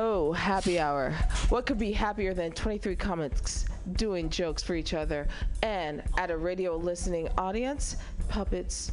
[0.00, 1.10] Oh, happy hour.
[1.48, 5.26] What could be happier than 23 comics doing jokes for each other
[5.64, 7.96] and at a radio listening audience?
[8.28, 8.92] Puppets,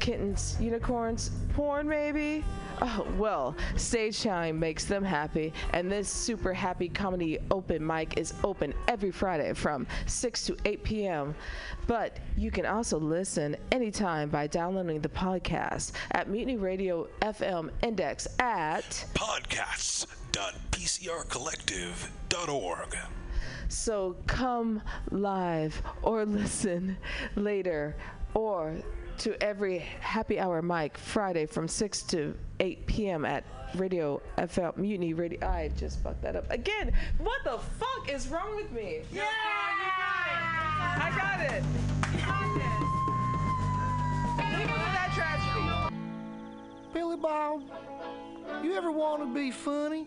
[0.00, 2.46] kittens, unicorns, porn maybe?
[2.80, 8.32] Oh, well, Stage Time makes them happy, and this super happy comedy open mic is
[8.42, 11.34] open every Friday from 6 to 8 p.m.
[11.86, 18.26] But you can also listen anytime by downloading the podcast at Mutiny Radio FM Index
[18.38, 19.04] at
[20.32, 22.96] podcasts.pcrcollective.org.
[23.68, 26.96] So come live or listen
[27.36, 27.94] later
[28.34, 28.76] or
[29.18, 33.24] to every happy hour mic Friday from 6 to 8 p.m.
[33.24, 33.42] at
[33.74, 35.44] Radio FL Mutiny Radio.
[35.46, 36.92] I just fucked that up again.
[37.18, 39.00] What the fuck is wrong with me?
[39.12, 41.62] Yeah, I got it.
[44.38, 45.94] We moved that tragedy.
[46.94, 47.62] Billy Bob,
[48.62, 50.06] you ever want to be funny?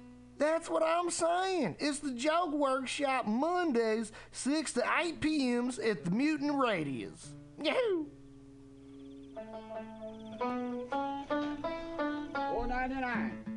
[0.41, 1.75] That's what I'm saying.
[1.79, 7.33] It's the Joke Workshop Mondays, 6 to 8 p.m.s at the Mutant Radius.
[7.61, 8.07] Yahoo!
[12.33, 13.50] 499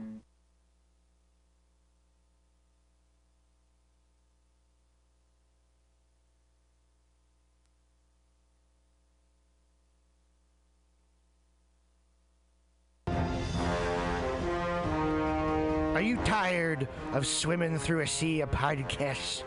[16.04, 19.42] you tired of swimming through a sea of podcasts?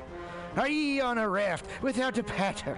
[0.56, 2.76] Are ye on a raft without a paddle?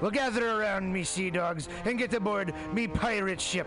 [0.00, 3.66] Well, gather around me, sea dogs, and get aboard me pirate ship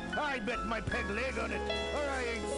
[0.17, 1.61] I bet my peg leg on it,
[1.95, 2.50] or I ain't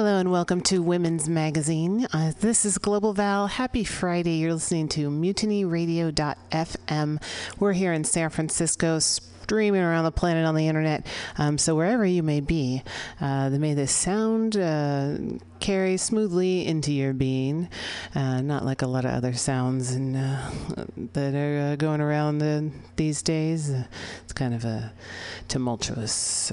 [0.00, 2.06] Hello and welcome to Women's Magazine.
[2.10, 3.48] Uh, this is Global Val.
[3.48, 4.38] Happy Friday.
[4.38, 7.22] You're listening to mutinyradio.fm.
[7.58, 11.06] We're here in San Francisco, streaming around the planet on the internet.
[11.36, 12.82] Um, so wherever you may be,
[13.20, 15.18] uh, may this sound uh,
[15.60, 17.68] carry smoothly into your being,
[18.14, 20.50] uh, not like a lot of other sounds and uh,
[21.12, 23.70] that are uh, going around these days.
[23.70, 23.84] Uh,
[24.22, 24.92] it's kind of a
[25.48, 26.52] tumultuous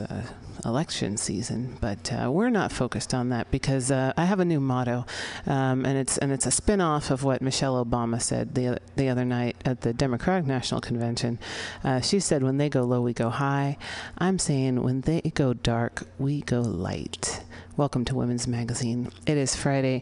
[0.65, 4.59] election season, but uh, we're not focused on that because uh, I have a new
[4.59, 5.05] motto,
[5.45, 9.25] um, and it's and it's a spin-off of what Michelle Obama said the the other
[9.25, 11.39] night at the Democratic National Convention.
[11.83, 13.77] Uh, she said, "When they go low, we go high."
[14.17, 17.43] I'm saying, "When they go dark, we go light."
[17.77, 19.11] Welcome to Women's Magazine.
[19.27, 20.01] It is Friday,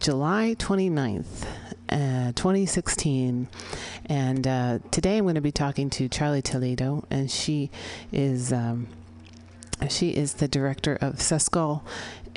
[0.00, 1.46] July 29th,
[1.88, 3.48] uh, 2016.
[4.04, 7.70] And uh, today I'm going to be talking to Charlie Toledo, and she
[8.12, 8.52] is.
[8.52, 8.88] Um,
[9.88, 11.80] she is the director of Suscol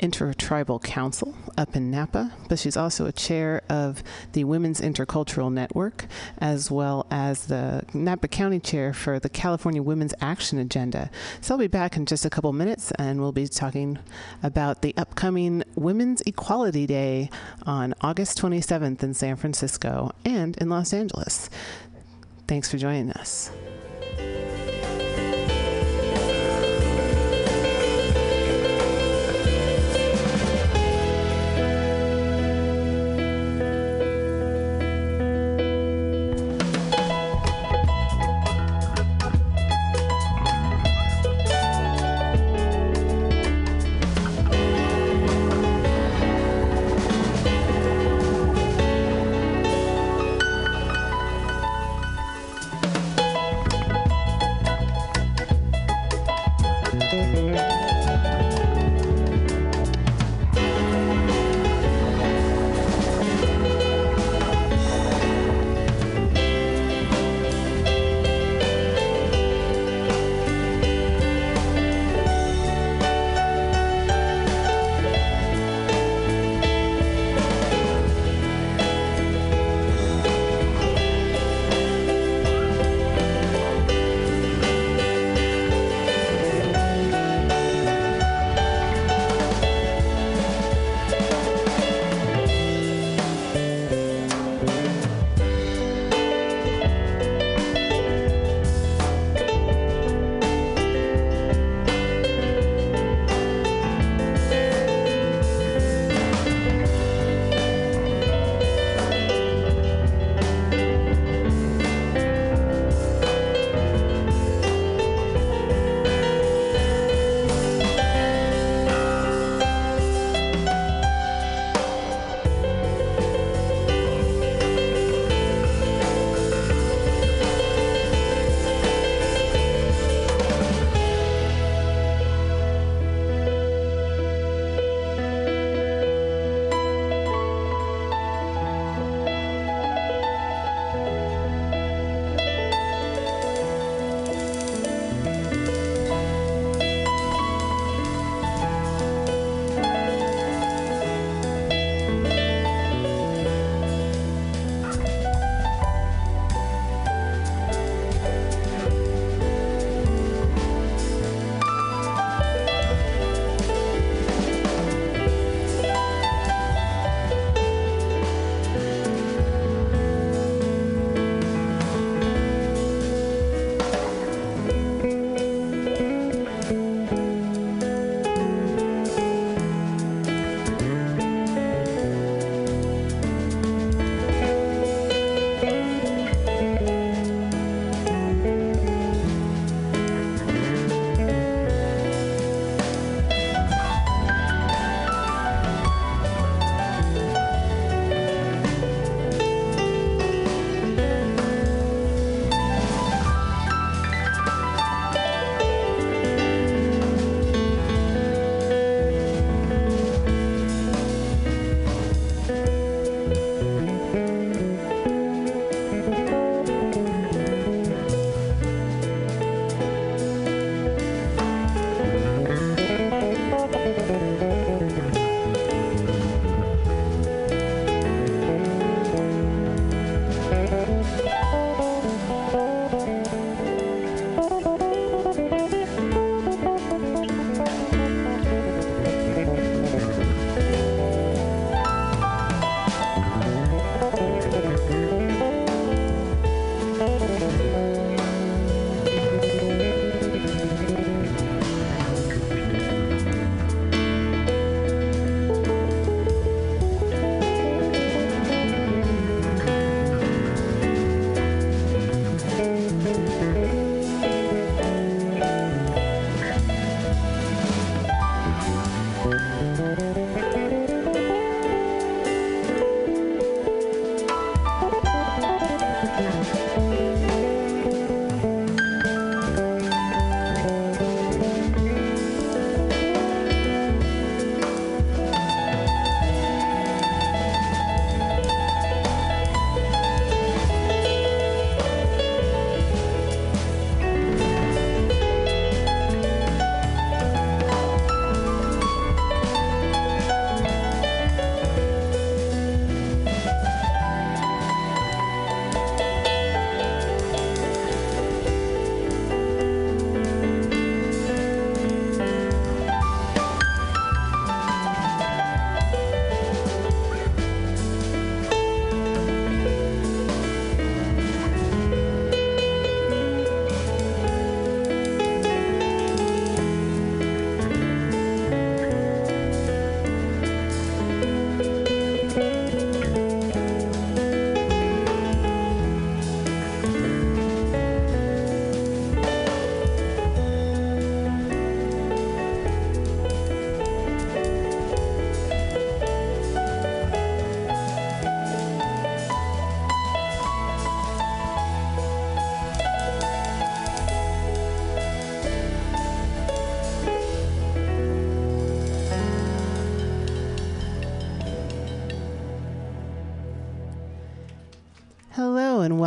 [0.02, 6.06] Intertribal Council up in Napa, but she's also a chair of the Women's Intercultural Network,
[6.38, 11.08] as well as the Napa County chair for the California Women's Action Agenda.
[11.40, 13.98] So I'll be back in just a couple minutes and we'll be talking
[14.42, 17.30] about the upcoming Women's Equality Day
[17.64, 21.48] on August 27th in San Francisco and in Los Angeles.
[22.48, 23.52] Thanks for joining us.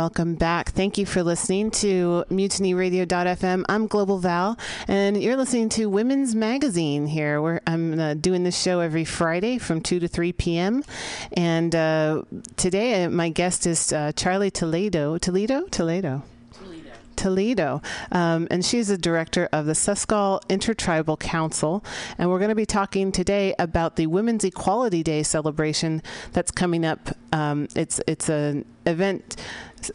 [0.06, 0.70] Welcome back.
[0.70, 3.64] Thank you for listening to MutinyRadio.fm.
[3.68, 7.60] I'm Global Val, and you're listening to Women's Magazine here.
[7.66, 10.84] I'm uh, doing this show every Friday from 2 to 3 p.m.
[11.32, 12.22] And uh,
[12.56, 15.18] today, uh, my guest is uh, Charlie Toledo.
[15.18, 15.62] Toledo?
[15.72, 16.22] Toledo.
[17.16, 17.82] Toledo,
[18.12, 21.82] um, and she's the director of the Susquehanna Intertribal Council.
[22.18, 26.84] And we're going to be talking today about the Women's Equality Day celebration that's coming
[26.84, 27.10] up.
[27.32, 29.36] Um, it's it's an event.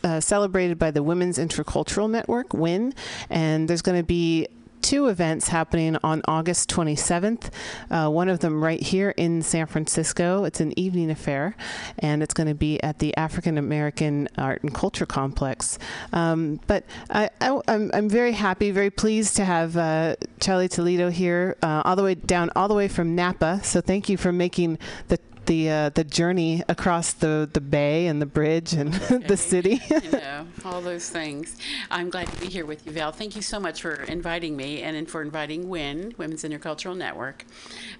[0.04, 2.94] Uh, celebrated by the Women's Intercultural Network, WIN,
[3.30, 4.48] and there's going to be
[4.82, 7.50] two events happening on August 27th.
[7.90, 10.44] Uh, one of them right here in San Francisco.
[10.44, 11.56] It's an evening affair,
[12.00, 15.78] and it's going to be at the African American Art and Culture Complex.
[16.14, 21.84] Um, but I, am very happy, very pleased to have uh, Charlie Toledo here, uh,
[21.86, 23.62] all the way down, all the way from Napa.
[23.64, 28.22] So thank you for making the the uh, the journey across the, the bay and
[28.22, 28.94] the bridge and
[29.28, 29.82] the city.
[29.90, 31.58] you know, all those things.
[31.90, 33.12] I'm glad to be here with you, Val.
[33.12, 37.46] Thank you so much for inviting me and for inviting WIN, Women's Intercultural Network.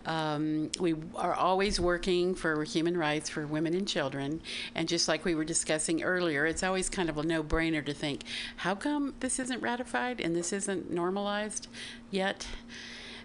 [0.06, 4.42] Um, we are always working for human rights for women and children.
[4.76, 7.94] And just like we were discussing earlier, it's always kind of a no brainer to
[7.94, 8.24] think,
[8.58, 11.68] how come this isn't ratified and this isn't normalized
[12.10, 12.48] yet?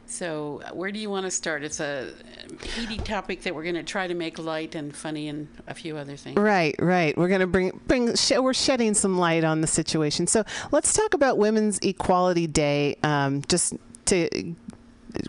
[0.07, 1.65] So, where do you want to start?
[1.65, 2.13] It's a
[2.75, 5.97] heady topic that we're going to try to make light and funny and a few
[5.97, 6.37] other things.
[6.37, 7.17] Right, right.
[7.19, 10.27] We're going to bring bring sh- we're shedding some light on the situation.
[10.27, 12.97] So, let's talk about Women's Equality Day.
[13.03, 13.75] Um, just
[14.07, 14.55] to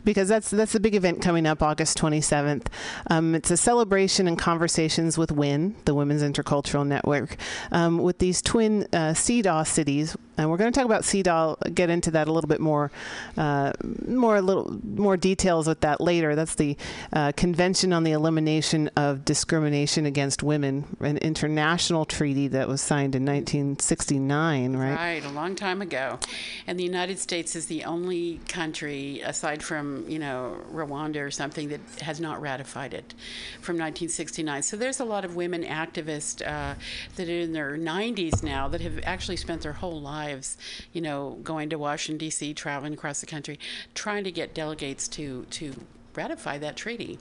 [0.04, 2.68] because that's that's a big event coming up August 27th.
[3.10, 7.36] Um, it's a celebration and conversations with WIN, the Women's Intercultural Network,
[7.72, 10.16] um, with these twin uh, CEDAW cities.
[10.38, 12.92] And we're going to talk about CEDAW, get into that a little bit more,
[13.38, 13.74] uh,
[14.08, 16.36] more a little more details with that later.
[16.36, 16.78] That's the
[17.12, 23.16] uh, Convention on the Elimination of Discrimination Against Women, an international treaty that was signed
[23.16, 24.94] in 1969, right?
[24.94, 26.20] Right, a long time ago.
[26.68, 31.30] And the United States is the only country, aside from from, you know, Rwanda or
[31.30, 33.14] something that has not ratified it
[33.62, 34.64] from 1969.
[34.64, 36.74] So there's a lot of women activists uh,
[37.16, 40.58] that are in their 90s now that have actually spent their whole lives,
[40.94, 43.60] you know, going to Washington, D.C., traveling across the country,
[43.94, 45.76] trying to get delegates to, to
[46.16, 47.20] ratify that treaty.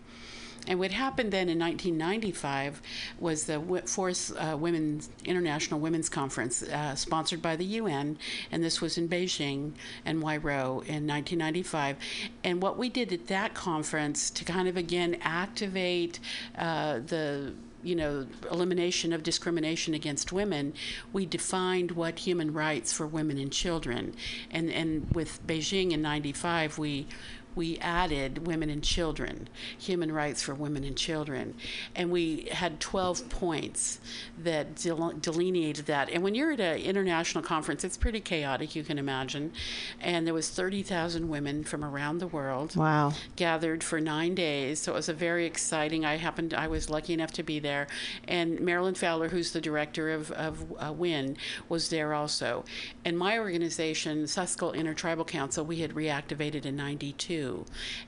[0.66, 2.82] And what happened then in 1995
[3.18, 8.18] was the fourth uh, Women's International Women's Conference, uh, sponsored by the UN,
[8.50, 9.72] and this was in Beijing
[10.04, 11.96] and Huairou in 1995.
[12.44, 16.18] And what we did at that conference to kind of again activate
[16.58, 20.74] uh, the you know, elimination of discrimination against women,
[21.12, 24.12] we defined what human rights for women and children.
[24.50, 27.06] And and with Beijing in 95, we
[27.56, 31.54] we added women and children, human rights for women and children,
[31.96, 33.98] and we had 12 points
[34.38, 36.10] that delineated that.
[36.10, 39.52] And when you're at an international conference, it's pretty chaotic, you can imagine.
[40.00, 42.76] And there was 30,000 women from around the world.
[42.76, 43.14] Wow.
[43.36, 46.04] Gathered for nine days, so it was a very exciting.
[46.04, 47.86] I happened, I was lucky enough to be there,
[48.28, 51.38] and Marilyn Fowler, who's the director of of uh, WIN,
[51.70, 52.64] was there also.
[53.04, 57.45] And my organization, Susquehanna Intertribal Council, we had reactivated in '92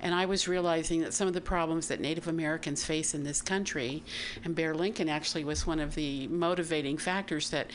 [0.01, 3.42] and I was realizing that some of the problems that Native Americans face in this
[3.42, 4.03] country,
[4.44, 7.70] and Bear Lincoln actually was one of the motivating factors that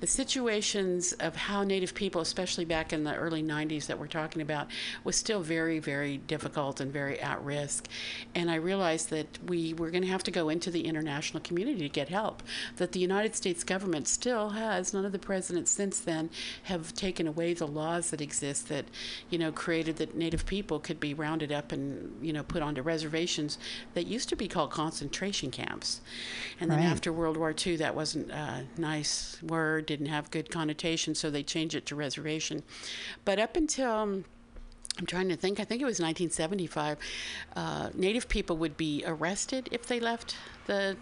[0.00, 4.42] the situations of how Native people, especially back in the early 90s that we're talking
[4.42, 4.68] about,
[5.04, 7.88] was still very, very difficult and very at risk.
[8.34, 11.80] And I realized that we were going to have to go into the international community
[11.80, 12.42] to get help.
[12.76, 16.30] That the United States government still has, none of the presidents since then
[16.64, 18.86] have taken away the laws that exist that,
[19.30, 22.62] you know, created that Native people could be be rounded up and you know put
[22.62, 23.58] onto reservations
[23.94, 26.00] that used to be called concentration camps.
[26.60, 26.86] And then right.
[26.86, 31.42] after World War II, that wasn't a nice word, didn't have good connotation, so they
[31.42, 32.62] changed it to reservation.
[33.24, 34.24] But up until
[34.98, 35.60] I'm trying to think.
[35.60, 36.98] I think it was 1975.
[37.54, 40.96] Uh, Native people would be arrested if they left the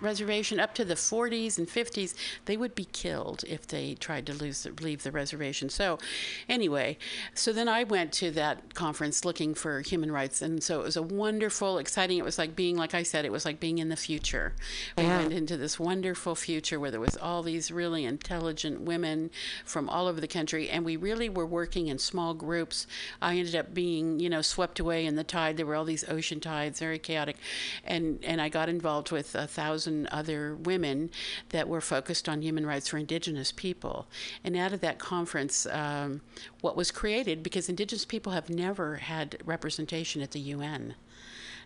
[0.00, 4.34] reservation up to the 40s and 50s, they would be killed if they tried to
[4.34, 5.68] lose, leave the reservation.
[5.68, 5.98] So,
[6.48, 6.98] anyway,
[7.34, 10.96] so then I went to that conference looking for human rights, and so it was
[10.96, 12.18] a wonderful, exciting.
[12.18, 14.54] It was like being, like I said, it was like being in the future.
[14.96, 15.18] We yeah.
[15.18, 19.30] went into this wonderful future where there was all these really intelligent women
[19.64, 22.86] from all over the country, and we really were working in small groups.
[23.22, 25.56] I ended up being, you know, swept away in the tide.
[25.56, 27.36] There were all these ocean tides, very chaotic,
[27.84, 31.10] and and I got involved with a thousand thousand other women
[31.50, 34.06] that were focused on human rights for Indigenous people.
[34.42, 36.22] And out of that conference, um,
[36.60, 40.94] what was created, because Indigenous people have never had representation at the UN.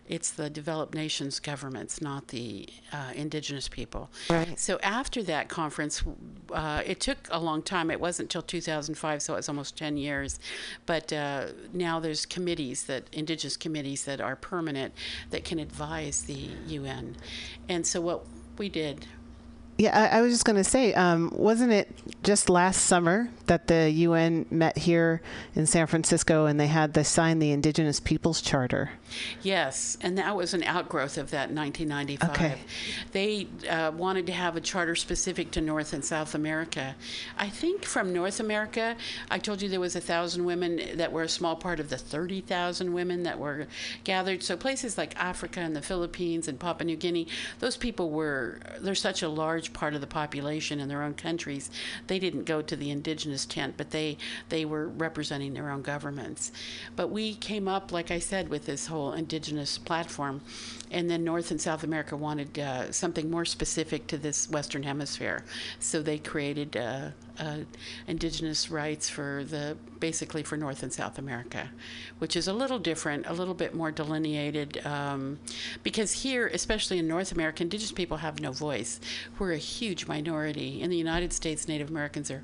[0.07, 4.09] It's the developed nations governments, not the uh, indigenous people.
[4.29, 4.59] Right.
[4.59, 6.03] So after that conference,
[6.51, 7.89] uh, it took a long time.
[7.89, 10.39] It wasn't until 2005, so it was almost 10 years.
[10.85, 14.93] But uh, now there's committees that indigenous committees that are permanent
[15.29, 17.15] that can advise the UN.
[17.69, 18.25] And so what
[18.57, 19.07] we did
[19.77, 21.89] Yeah, I, I was just going to say, um, wasn't it
[22.23, 25.21] just last summer that the UN met here
[25.55, 28.91] in San Francisco and they had to sign the Indigenous Peoples Charter?
[29.41, 32.29] Yes, and that was an outgrowth of that 1995.
[32.29, 32.57] Okay.
[33.11, 36.95] They uh, wanted to have a charter specific to North and South America.
[37.37, 38.95] I think from North America,
[39.29, 41.97] I told you there was a thousand women that were a small part of the
[41.97, 43.67] 30,000 women that were
[44.05, 44.43] gathered.
[44.43, 47.27] So places like Africa and the Philippines and Papua New Guinea,
[47.59, 51.69] those people were they're such a large part of the population in their own countries.
[52.07, 54.17] They didn't go to the indigenous tent, but they
[54.49, 56.51] they were representing their own governments.
[56.95, 60.41] But we came up, like I said, with this whole indigenous platform,
[60.89, 65.43] and then North and South America wanted uh, something more specific to this Western Hemisphere,
[65.79, 67.57] so they created uh, uh,
[68.07, 71.69] indigenous rights for the basically for North and South America,
[72.19, 75.39] which is a little different, a little bit more delineated, um,
[75.83, 78.99] because here, especially in North America, indigenous people have no voice.
[79.39, 80.81] We're a huge minority.
[80.81, 82.43] In the United States, Native Americans are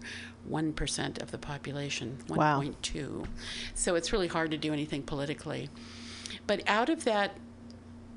[0.49, 2.61] 1% of the population, Wow.
[2.61, 3.25] 1.2.
[3.73, 5.69] So it's really hard to do anything politically.
[6.45, 7.37] But out of that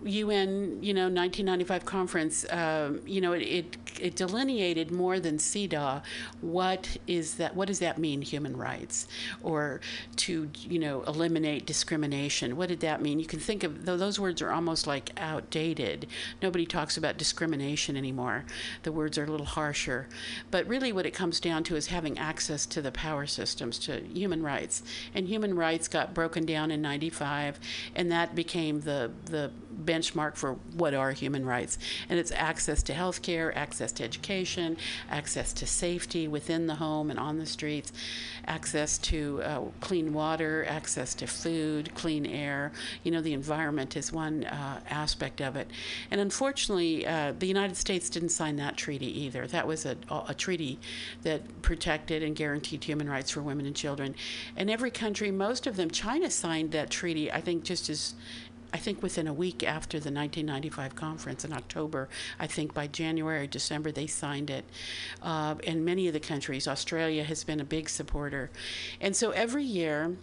[0.05, 6.03] UN, you know, 1995 conference, um, you know, it, it it delineated more than CEDAW.
[6.41, 7.55] What is that?
[7.55, 8.23] What does that mean?
[8.23, 9.07] Human rights,
[9.43, 9.81] or
[10.17, 12.57] to you know eliminate discrimination?
[12.57, 13.21] What did that mean?
[13.21, 16.07] You can think of though those words are almost like outdated.
[16.41, 18.45] Nobody talks about discrimination anymore.
[18.83, 20.09] The words are a little harsher,
[20.51, 24.01] but really what it comes down to is having access to the power systems, to
[24.01, 24.83] human rights,
[25.15, 27.61] and human rights got broken down in '95,
[27.95, 29.51] and that became the the
[29.91, 31.79] benchmark for what are human rights.
[32.09, 34.77] And it's access to health care, access to education,
[35.11, 37.93] access to safety within the home and on the streets,
[38.47, 42.73] access to uh, clean water, access to food, clean air.
[43.03, 45.69] You know, the environment is one uh, aspect of it.
[46.11, 49.47] And unfortunately, uh, the United States didn't sign that treaty either.
[49.47, 49.97] That was a,
[50.29, 50.79] a treaty
[51.23, 54.15] that protected and guaranteed human rights for women and children.
[54.57, 58.15] And every country, most of them, China signed that treaty, I think, just as
[58.73, 63.45] I think within a week after the 1995 conference in October, I think by January
[63.45, 64.65] or December they signed it.
[65.23, 68.51] Uh, and many of the countries, Australia has been a big supporter.
[69.01, 70.17] And so every year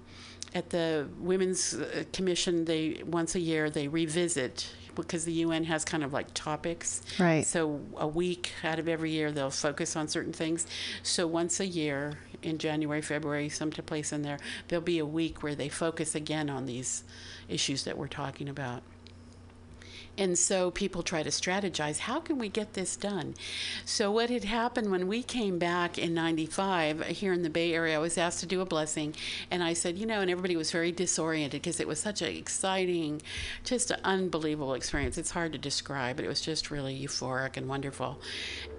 [0.53, 5.85] at the Women's uh, Commission, they once a year they revisit because the UN has
[5.85, 7.01] kind of like topics.
[7.19, 7.45] Right.
[7.45, 10.65] So a week out of every year they'll focus on certain things.
[11.03, 15.05] So once a year in January, February, some to place in there, there'll be a
[15.05, 17.03] week where they focus again on these
[17.49, 18.83] issues that we're talking about.
[20.17, 23.35] And so people try to strategize how can we get this done?
[23.85, 27.95] So, what had happened when we came back in 95 here in the Bay Area,
[27.95, 29.15] I was asked to do a blessing.
[29.51, 32.35] And I said, you know, and everybody was very disoriented because it was such an
[32.35, 33.21] exciting,
[33.63, 35.19] just an unbelievable experience.
[35.19, 38.19] It's hard to describe, but it was just really euphoric and wonderful.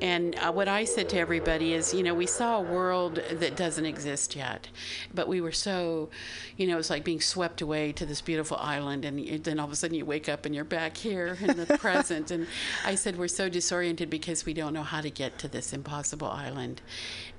[0.01, 3.57] And uh, what I said to everybody is, you know, we saw a world that
[3.57, 4.69] doesn't exist yet,
[5.15, 6.11] but we were so,
[6.57, 9.05] you know, it's like being swept away to this beautiful island.
[9.05, 11.79] And then all of a sudden you wake up and you're back here in the
[11.79, 12.31] present.
[12.31, 12.47] And
[12.85, 16.29] I said, we're so disoriented because we don't know how to get to this impossible
[16.29, 16.81] island.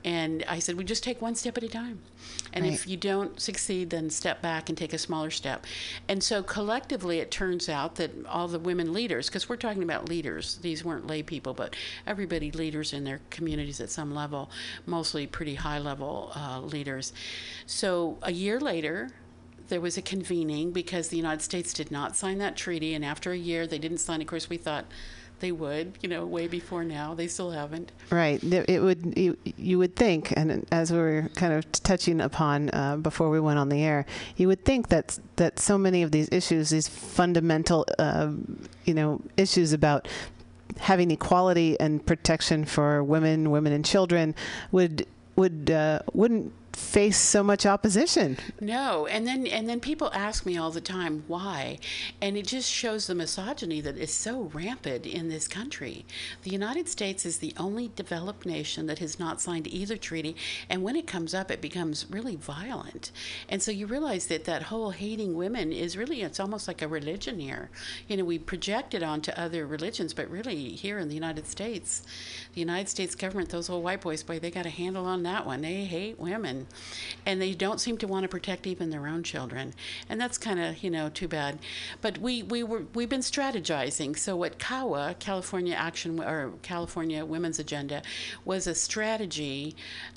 [0.04, 2.00] And I said, we just take one step at a time.
[2.54, 5.66] And if you don't succeed, then step back and take a smaller step.
[6.08, 10.08] And so collectively, it turns out that all the women leaders, because we're talking about
[10.08, 11.76] leaders, these weren't lay people, but
[12.08, 14.50] everybody leaders in their communities at some level,
[14.86, 17.14] mostly pretty high level uh, leaders.
[17.66, 19.12] So a year later,
[19.70, 23.32] there was a convening because the United States did not sign that treaty, and after
[23.32, 24.22] a year, they didn't sign.
[24.22, 24.86] Of course, we thought
[25.40, 27.14] they would, you know, way before now.
[27.14, 27.92] They still haven't.
[28.10, 28.44] Right.
[28.44, 32.98] It would you, you would think, and as we were kind of touching upon uh,
[32.98, 34.06] before we went on the air,
[34.36, 38.32] you would think that that so many of these issues, these fundamental, uh,
[38.86, 40.08] you know, issues about
[40.80, 44.36] having equality and protection for women, women and children,
[44.72, 45.06] would
[45.36, 48.38] would uh, wouldn't face so much opposition.
[48.60, 51.80] No, and then and then people ask me all the time why,
[52.22, 56.06] and it just shows the misogyny that is so rampant in this country.
[56.44, 60.36] The United States is the only developed nation that has not signed either treaty,
[60.70, 63.12] and when it comes up, it becomes really violent.
[63.48, 66.88] And so you realize that that whole hating women is really it's almost like a
[66.88, 67.70] religion here.
[68.08, 72.04] You know, we project it onto other religions, but really here in the United States,
[72.54, 75.46] the United States government, those old white boys, boy, they got a handle on that
[75.46, 75.62] one.
[75.62, 76.68] They hate women.
[77.26, 79.74] And they don't seem to want to protect even their own children,
[80.08, 81.60] and that's kind of you know too bad.
[82.02, 84.18] But we we were we've been strategizing.
[84.18, 88.02] So what CAWA, California Action or California Women's Agenda,
[88.46, 89.76] was a strategy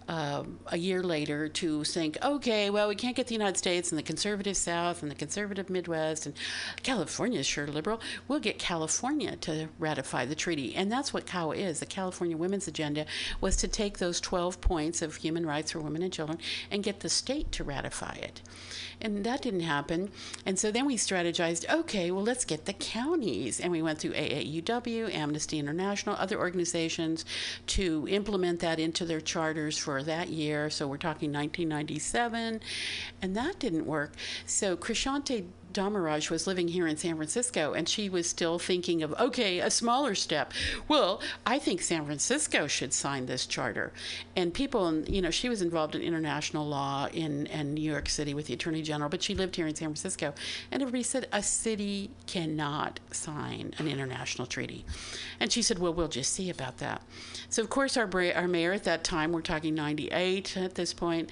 [0.09, 3.99] uh, a year later to think, okay, well we can't get the United States and
[3.99, 6.35] the conservative South and the conservative Midwest and
[6.83, 8.01] California is sure liberal.
[8.29, 11.81] We'll get California to ratify the treaty, and that's what CAWA is.
[11.81, 13.07] The California Women's Agenda
[13.41, 16.39] was to take those 12 points of human rights for women and children
[16.71, 18.41] and get the state to ratify it.
[19.01, 20.11] And that didn't happen.
[20.47, 23.61] And so then we strategized okay, well, let's get the counties.
[23.61, 27.25] And we went through AAUW, Amnesty International, other organizations
[27.69, 30.71] to implement that into their charters for that year.
[30.71, 32.61] So we're talking 1997.
[33.21, 34.15] And that didn't work.
[34.47, 39.13] So Krishanti Dharmaraj was living here in San Francisco, and she was still thinking of,
[39.15, 40.53] okay, a smaller step.
[40.89, 43.93] Well, I think San Francisco should sign this charter.
[44.37, 48.35] And people, you know, she was involved in international law in, in New York City
[48.35, 50.35] with the Attorney General, but she lived here in San Francisco.
[50.71, 54.85] And everybody said, a city cannot sign an international treaty.
[55.41, 57.03] And she said, well, we'll just see about that.
[57.49, 61.31] So, of course, our, our mayor at that time, we're talking 98 at this point,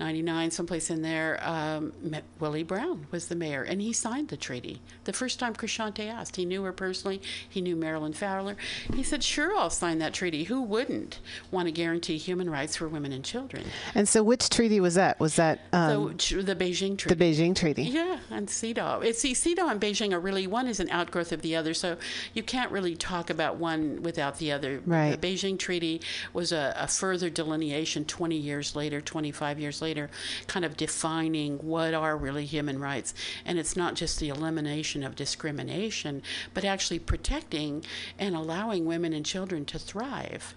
[0.00, 1.92] 99, someplace in there, um,
[2.38, 3.62] Willie Brown was the mayor.
[3.62, 4.80] And he signed the treaty.
[5.04, 8.56] The first time Krishanti asked, he knew her personally, he knew Marilyn Fowler.
[8.94, 10.44] He said, Sure, I'll sign that treaty.
[10.44, 13.64] Who wouldn't want to guarantee human rights for women and children?
[13.94, 15.18] And so, which treaty was that?
[15.20, 17.14] Was that um, the, the, Beijing Treaty?
[17.14, 17.82] The Beijing Treaty.
[17.84, 19.04] Yeah, and CEDAW.
[19.04, 21.96] It's, see, CEDAW and Beijing are really, one is an outgrowth of the other, so
[22.34, 24.82] you can't really talk about one without the other.
[24.86, 25.20] Right.
[25.20, 26.00] The Beijing Treaty
[26.32, 30.10] was a, a further delineation 20 years later, 25 years later,
[30.46, 33.14] kind of defining what are really human rights.
[33.44, 36.22] And it's not just the elimination of discrimination,
[36.54, 37.84] but actually protecting
[38.18, 40.54] and allowing women and children to thrive,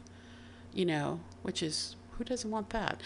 [0.74, 3.02] you know, which is who doesn't want that?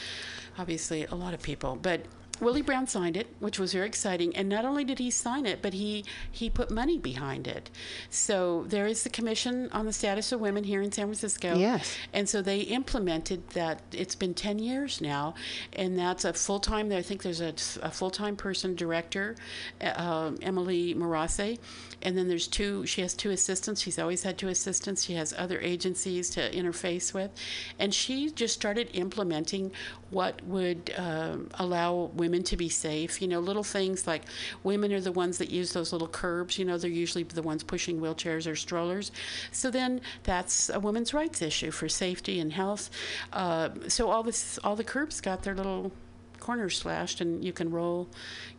[0.57, 1.77] Obviously, a lot of people.
[1.81, 2.05] But
[2.39, 4.35] Willie Brown signed it, which was very exciting.
[4.35, 7.69] And not only did he sign it, but he he put money behind it.
[8.09, 11.55] So there is the Commission on the Status of Women here in San Francisco.
[11.55, 11.95] Yes.
[12.13, 13.81] And so they implemented that.
[13.91, 15.35] It's been ten years now,
[15.73, 16.91] and that's a full time.
[16.91, 19.35] I think there's a, a full time person director,
[19.81, 21.57] uh, Emily Murase,
[22.01, 22.85] and then there's two.
[22.85, 23.81] She has two assistants.
[23.81, 25.03] She's always had two assistants.
[25.03, 27.31] She has other agencies to interface with,
[27.77, 29.71] and she just started implementing
[30.09, 33.21] what would uh, allow women to be safe.
[33.21, 34.23] You know, little things like
[34.63, 36.57] women are the ones that use those little curbs.
[36.57, 39.11] You know, they're usually the ones pushing wheelchairs or strollers.
[39.51, 42.89] So then that's a women's rights issue for safety and health.
[43.33, 45.91] Uh, so all this, all the curbs got their little
[46.39, 48.07] corners slashed and you can roll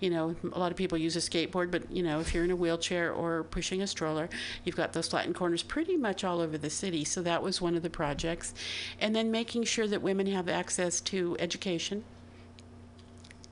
[0.01, 2.51] you know a lot of people use a skateboard but you know if you're in
[2.51, 4.29] a wheelchair or pushing a stroller
[4.65, 7.75] you've got those flattened corners pretty much all over the city so that was one
[7.75, 8.55] of the projects
[9.01, 12.05] and then making sure that women have access to education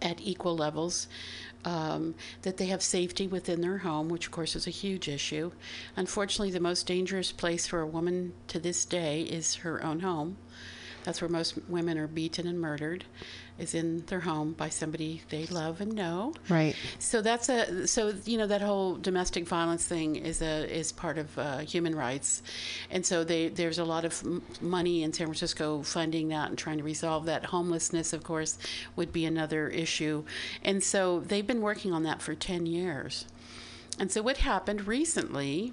[0.00, 1.08] at equal levels
[1.64, 5.50] um, that they have safety within their home, which of course is a huge issue.
[5.96, 10.36] Unfortunately, the most dangerous place for a woman to this day is her own home.
[11.04, 13.04] That's where most women are beaten and murdered,
[13.58, 16.34] is in their home by somebody they love and know.
[16.48, 16.74] Right.
[16.98, 21.18] So that's a so you know that whole domestic violence thing is a is part
[21.18, 22.42] of uh, human rights,
[22.90, 26.58] and so they there's a lot of m- money in San Francisco funding that and
[26.58, 27.46] trying to resolve that.
[27.46, 28.58] Homelessness, of course,
[28.96, 30.24] would be another issue,
[30.62, 33.26] and so they've been working on that for ten years.
[33.98, 35.72] And so what happened recently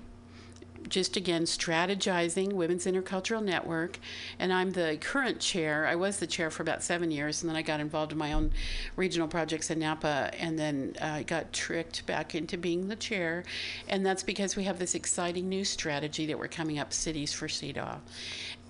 [0.89, 3.99] just again strategizing Women's Intercultural Network,
[4.39, 5.85] and I'm the current chair.
[5.87, 8.33] I was the chair for about seven years, and then I got involved in my
[8.33, 8.51] own
[8.95, 13.43] regional projects in Napa, and then I uh, got tricked back into being the chair,
[13.87, 17.47] and that's because we have this exciting new strategy that we're coming up, Cities for
[17.47, 17.99] CEDAW,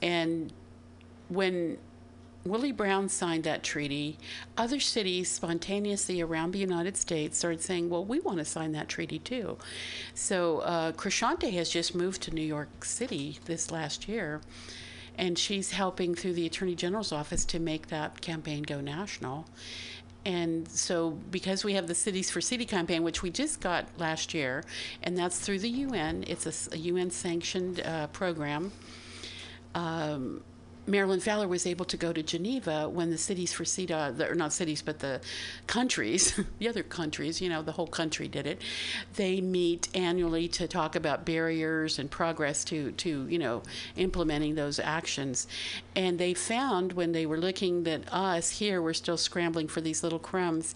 [0.02, 0.52] and
[1.30, 1.78] when
[2.46, 4.20] Willie Brown signed that treaty,
[4.56, 8.88] other cities spontaneously around the United States started saying, well, we want to sign that
[8.88, 9.58] treaty too.
[10.14, 14.42] So uh, has just moved to New York City this last year,
[15.18, 19.48] and she's helping through the Attorney General's office to make that campaign go national.
[20.24, 24.34] And so, because we have the Cities for CEDAW campaign, which we just got last
[24.34, 24.64] year,
[25.04, 28.72] and that's through the UN, it's a, a UN sanctioned uh, program.
[29.76, 30.42] Um,
[30.88, 34.54] Marilyn Fowler was able to go to Geneva when the cities for CEDAW, or not
[34.54, 35.20] cities, but the
[35.66, 38.62] countries, the other countries, you know, the whole country did it.
[39.16, 43.64] They meet annually to talk about barriers and progress to, to you know,
[43.96, 45.48] implementing those actions.
[45.96, 50.04] And they found when they were looking that us here were still scrambling for these
[50.04, 50.76] little crumbs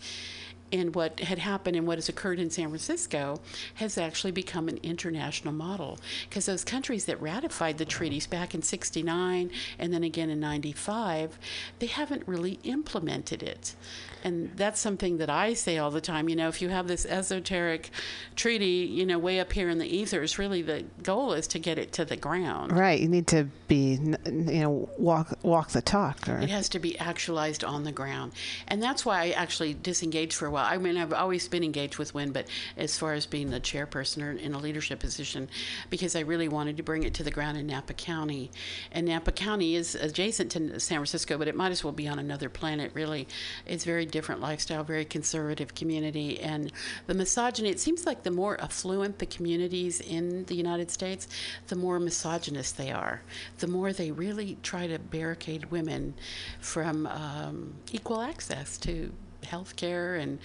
[0.71, 3.39] And what had happened and what has occurred in San Francisco
[3.75, 8.61] has actually become an international model because those countries that ratified the treaties back in
[8.61, 11.39] 69 and then again in 95,
[11.79, 13.75] they haven't really implemented it.
[14.23, 16.29] And that's something that I say all the time.
[16.29, 17.89] You know, if you have this esoteric
[18.35, 21.77] treaty, you know, way up here in the ethers, really the goal is to get
[21.77, 22.71] it to the ground.
[22.71, 22.99] Right.
[22.99, 26.27] You need to be, you know, walk walk the talk.
[26.27, 26.39] Or...
[26.39, 28.33] It has to be actualized on the ground,
[28.67, 30.65] and that's why I actually disengaged for a while.
[30.65, 34.23] I mean, I've always been engaged with WIN, but as far as being the chairperson
[34.23, 35.49] or in a leadership position,
[35.89, 38.51] because I really wanted to bring it to the ground in Napa County,
[38.91, 42.19] and Napa County is adjacent to San Francisco, but it might as well be on
[42.19, 42.91] another planet.
[42.93, 43.27] Really,
[43.65, 46.71] it's very different lifestyle, very conservative community, and
[47.07, 47.69] the misogyny.
[47.69, 51.27] It seems like the more affluent the communities in the United States,
[51.67, 53.21] the more misogynist they are.
[53.59, 56.15] The more they really try to barricade women
[56.59, 59.11] from um, equal access to
[59.45, 60.39] health care and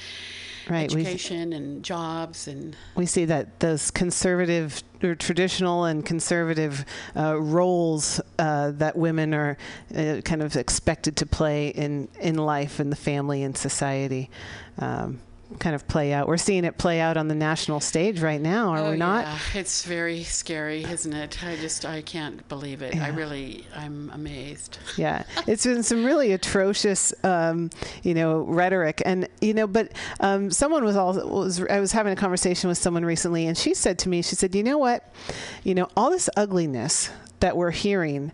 [0.69, 0.85] right.
[0.85, 6.85] education we, and jobs and we see that those conservative or traditional and conservative
[7.17, 9.57] uh, roles uh, that women are
[9.97, 14.31] uh, kind of expected to play in in life and the family and society
[14.79, 15.21] um,
[15.59, 16.27] kind of play out.
[16.27, 19.25] We're seeing it play out on the national stage right now, are oh, we not?
[19.25, 19.39] Yeah.
[19.55, 21.43] It's very scary, isn't it?
[21.45, 22.95] I just I can't believe it.
[22.95, 23.05] Yeah.
[23.05, 24.79] I really I'm amazed.
[24.97, 27.71] Yeah, it's been some really atrocious, um,
[28.03, 32.13] you know, rhetoric, and you know, but um, someone was all was I was having
[32.13, 35.13] a conversation with someone recently, and she said to me, she said, you know what,
[35.63, 38.33] you know, all this ugliness that we're hearing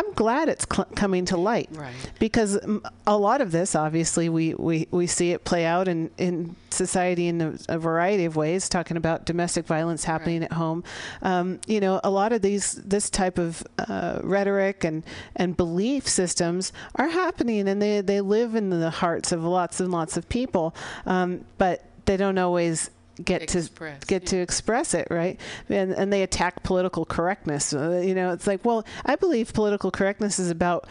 [0.00, 1.68] I'm glad it's cl- coming to light.
[1.72, 1.92] Right.
[2.18, 2.58] Because
[3.06, 7.26] a lot of this, obviously, we, we, we see it play out in, in society
[7.28, 10.50] in a, a variety of ways, talking about domestic violence happening right.
[10.50, 10.84] at home.
[11.20, 15.04] Um, you know, a lot of these, this type of uh, rhetoric and,
[15.36, 19.92] and belief systems are happening and they, they live in the hearts of lots and
[19.92, 20.74] lots of people.
[21.04, 22.90] Um, but they don't always
[23.24, 24.28] get express, to get yeah.
[24.28, 25.40] to express it, right?
[25.68, 27.72] And and they attack political correctness.
[27.72, 30.86] Uh, you know, it's like, well, I believe political correctness is about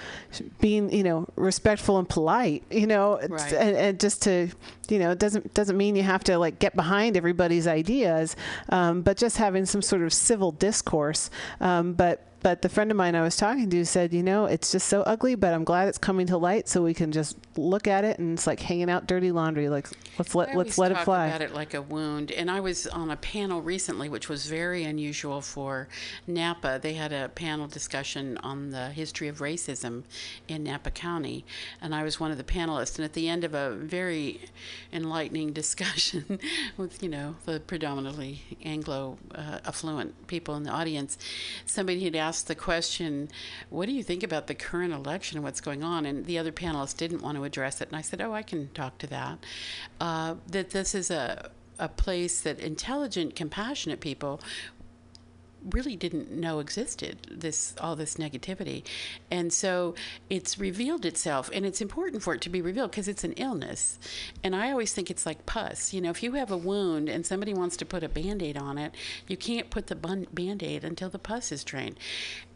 [0.60, 2.64] being, you know, respectful and polite.
[2.70, 3.54] You know, right.
[3.54, 4.50] and, and just to
[4.90, 8.36] you know, it doesn't doesn't mean you have to like get behind everybody's ideas,
[8.70, 11.30] um, but just having some sort of civil discourse.
[11.60, 14.72] Um, but but the friend of mine I was talking to said, you know, it's
[14.72, 17.88] just so ugly, but I'm glad it's coming to light so we can just look
[17.88, 19.68] at it and it's like hanging out dirty laundry.
[19.68, 21.28] Like let's let let's let it fly.
[21.28, 22.32] About it like a wound.
[22.32, 25.88] And I was on a panel recently, which was very unusual for
[26.28, 26.80] Napa.
[26.82, 30.04] They had a panel discussion on the history of racism
[30.48, 31.46] in Napa County,
[31.82, 32.98] and I was one of the panelists.
[32.98, 34.42] And at the end of a very
[34.94, 36.40] enlightening discussion
[36.78, 41.18] with you know the predominantly Anglo uh, affluent people in the audience,
[41.66, 43.30] somebody had asked the question,
[43.70, 46.52] "What do you think about the current election and what's going on?" And the other
[46.52, 49.40] panelists didn't want to address it, and I said, "Oh, I can talk to that.
[50.00, 54.42] Uh, that this is a a place that intelligent, compassionate people
[55.72, 58.84] really didn't know existed this all this negativity.
[59.32, 59.96] And so
[60.30, 64.00] it's revealed itself and it's important for it to be revealed because it's an illness.
[64.44, 67.26] And i always think it's like pus you know if you have a wound and
[67.26, 68.94] somebody wants to put a band-aid on it
[69.28, 71.98] you can't put the band-aid until the pus is drained.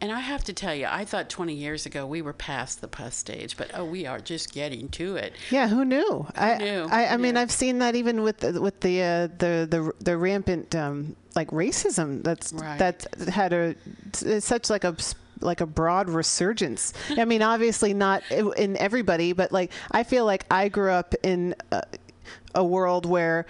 [0.00, 2.88] And i have to tell you i thought 20 years ago we were past the
[2.88, 5.32] pus stage but oh we are just getting to it.
[5.50, 6.26] Yeah who knew?
[6.26, 6.88] Who i knew?
[6.90, 7.42] I, I mean Yeah.
[7.42, 11.50] i've seen that even with the, with the uh, the the the rampant um, like
[11.50, 12.78] racism that's Right.
[12.78, 14.96] that had a such like a
[15.40, 16.92] like a broad resurgence.
[17.10, 21.54] I mean, obviously not in everybody, but like I feel like I grew up in
[21.72, 21.82] a,
[22.54, 23.46] a world where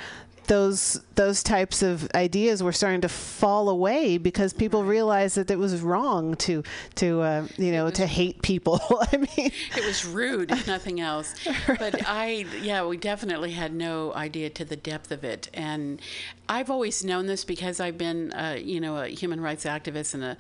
[0.47, 5.59] those those types of ideas were starting to fall away because people realized that it
[5.59, 6.63] was wrong to
[6.97, 8.81] to uh, you know to hate people.
[9.13, 11.35] I mean, it was rude, if nothing else.
[11.67, 15.49] But I, yeah, we definitely had no idea to the depth of it.
[15.55, 16.01] And
[16.49, 20.25] I've always known this because I've been, uh, you know, a human rights activist and
[20.25, 20.37] a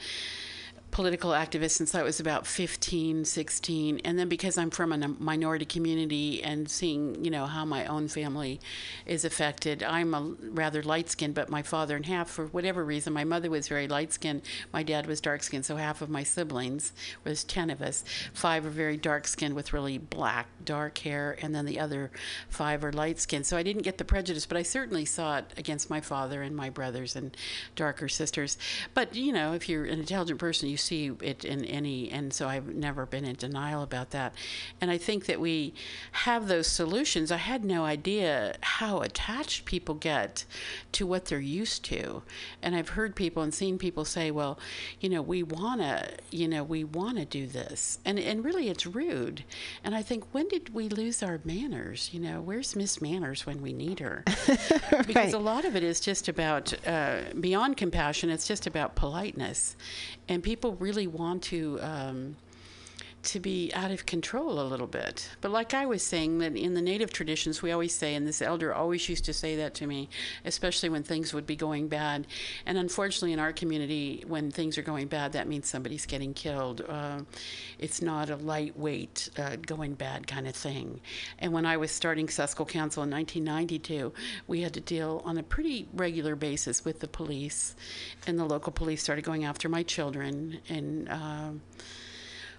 [0.94, 4.00] political activist since I was about 15, 16.
[4.04, 8.06] And then because I'm from a minority community and seeing, you know, how my own
[8.06, 8.60] family
[9.04, 10.20] is affected, I'm a
[10.52, 13.88] rather light skinned, but my father and half, for whatever reason, my mother was very
[13.88, 14.42] light skinned,
[14.72, 15.66] my dad was dark skinned.
[15.66, 16.92] So half of my siblings,
[17.24, 21.54] there's 10 of us, five are very dark skinned with really black, dark hair, and
[21.54, 22.10] then the other
[22.48, 23.46] five are light skinned.
[23.46, 26.56] So I didn't get the prejudice, but I certainly saw it against my father and
[26.56, 27.36] my brothers and
[27.76, 28.56] darker sisters.
[28.94, 32.48] But, you know, if you're an intelligent person, you see it in any, and so
[32.48, 34.34] I've never been in denial about that.
[34.80, 35.74] And I think that we
[36.12, 37.30] have those solutions.
[37.30, 40.44] I had no idea how attached people get
[40.92, 42.22] to what they're used to.
[42.62, 44.58] And I've heard people and seen people say, well,
[45.00, 47.98] you know, we want to, you know, we want to do this.
[48.04, 49.44] And, and really it's rude.
[49.82, 52.10] And I think, when did we lose our manners?
[52.12, 54.24] You know, where's Miss Manners when we need her?
[54.92, 55.06] Right.
[55.06, 58.30] Because a lot of it is just about uh, beyond compassion.
[58.30, 59.76] It's just about politeness,
[60.28, 61.78] and people really want to.
[61.80, 62.36] Um,
[63.24, 65.30] to be out of control a little bit.
[65.40, 68.42] But like I was saying, that in the native traditions, we always say, and this
[68.42, 70.08] elder always used to say that to me,
[70.44, 72.26] especially when things would be going bad.
[72.66, 76.82] And unfortunately, in our community, when things are going bad, that means somebody's getting killed.
[76.88, 77.20] Uh,
[77.78, 81.00] it's not a lightweight uh, going bad kind of thing.
[81.38, 84.12] And when I was starting Suscol Council in 1992,
[84.46, 87.74] we had to deal on a pretty regular basis with the police,
[88.26, 91.08] and the local police started going after my children and.
[91.08, 91.50] Uh,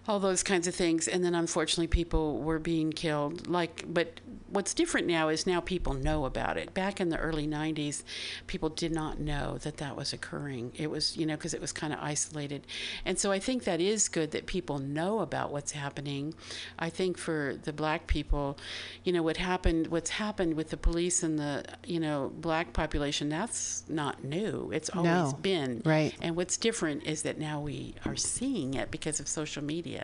[0.08, 1.08] all those kinds of things.
[1.08, 3.47] And then unfortunately people were being killed.
[3.47, 6.74] Like but what's different now is now people know about it.
[6.74, 8.03] Back in the early 90s
[8.47, 10.72] people did not know that that was occurring.
[10.76, 12.68] It was you know because it was kind of isolated.
[13.03, 16.34] And so i think that is good that people know about what's happening.
[16.78, 18.58] I think for the black people
[19.03, 23.30] you know what happened what's happened with the police and the you know black population
[23.30, 24.70] that's not new.
[24.74, 25.39] It's always No.
[25.41, 25.82] been.
[25.84, 26.14] Right.
[26.22, 29.95] and what's different is that now we are seeing it because of social media.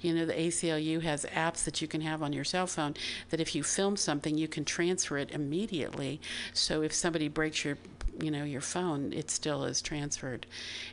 [0.00, 2.94] You know, the ACLU has apps that you can have on your cell phone
[3.30, 6.20] that if you film something, you can transfer it immediately.
[6.52, 7.78] So if somebody breaks your
[8.20, 10.44] you know your phone it still is transferred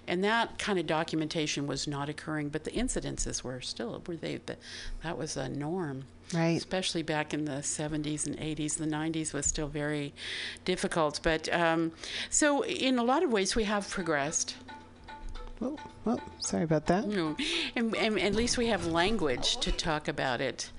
[0.08, 4.38] and that kind of documentation was not occurring but the incidences were still were they
[4.46, 4.58] but
[5.04, 6.58] that was a norm Right.
[6.58, 8.78] especially back in the 70s and 80s.
[8.78, 10.14] The 90s was still very
[10.66, 11.22] difficult.
[11.24, 11.94] But um,
[12.30, 14.56] so, in a lot of ways, we have progressed.
[15.60, 17.08] Oh, oh, sorry about that.
[17.16, 17.36] know,
[17.76, 20.72] and, and at least we have language to talk about it.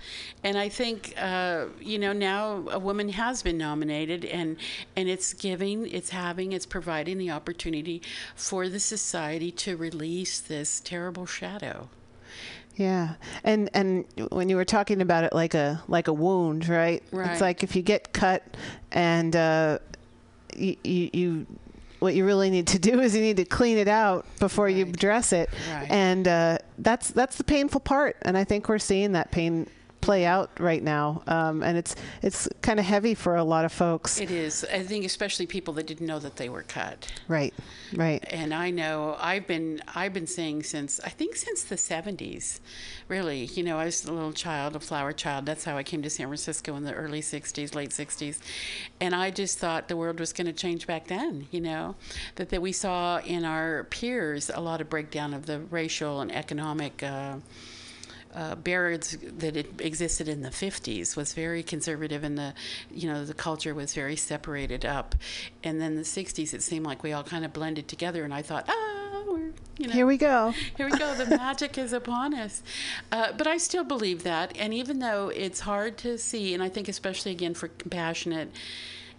[0.45, 4.57] And I think, uh, you know, now a woman has been nominated, and
[4.95, 8.03] and it's giving, it's having, it's providing the opportunity
[8.37, 11.89] for the society to release this terrible shadow.
[12.76, 17.03] Yeah, and and when you were talking about it like a like a wound, right?
[17.11, 17.33] Right.
[17.33, 18.45] It's like if you get cut,
[18.93, 19.79] and uh,
[20.57, 21.47] you, you you
[22.01, 24.84] what you really need to do is you need to clean it out before you
[24.84, 25.90] dress it, Right.
[25.90, 29.66] and uh, that's that's the painful part, and I think we're seeing that pain
[30.09, 33.72] play out right now, um, and it's it's kind of heavy for a lot of
[33.72, 34.18] folks.
[34.18, 34.64] It is.
[34.72, 37.12] I think especially people that didn't know that they were cut.
[37.28, 37.52] right,
[37.94, 38.24] right.
[38.30, 42.61] and I know I've been I've been saying since I think since the 70s,
[43.06, 43.44] really.
[43.44, 45.44] You know, I was a little child, a flower child.
[45.44, 48.38] That's how I came to San Francisco in the early 60s, late 60s,
[49.02, 51.48] and I just thought the world was going to change back then.
[51.50, 51.96] You know,
[52.36, 56.34] that that we saw in our peers a lot of breakdown of the racial and
[56.34, 57.02] economic.
[57.02, 57.40] Uh,
[58.35, 62.55] uh, barriers that it existed in the 50s was very conservative and the
[62.91, 65.14] you know the culture was very separated up
[65.64, 68.43] and then the 60s it seemed like we all kind of blended together and i
[68.43, 70.53] thought ah we're you know Here we go.
[70.76, 71.14] here we go.
[71.14, 72.62] The magic is upon us.
[73.12, 74.57] Uh, but I still believe that.
[74.59, 78.51] And even though it's hard to see, and I think especially again for compassionate,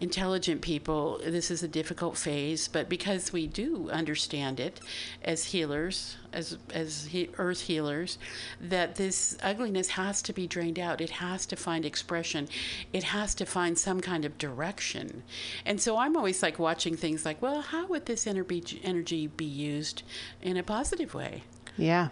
[0.02, 2.68] intelligent people, this is a difficult phase.
[2.68, 4.80] But because we do understand it
[5.24, 8.18] as healers, as as he, earth healers,
[8.62, 11.02] that this ugliness has to be drained out.
[11.02, 12.48] It has to find expression.
[12.94, 15.24] It has to find some kind of direction.
[15.66, 19.46] And so I'm always like watching things like, well, how would this energy energy be
[19.46, 20.04] used
[20.42, 21.44] in a positive way?
[21.78, 22.10] Yeah.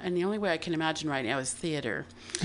[0.00, 2.06] And the only way I can imagine right now is theater.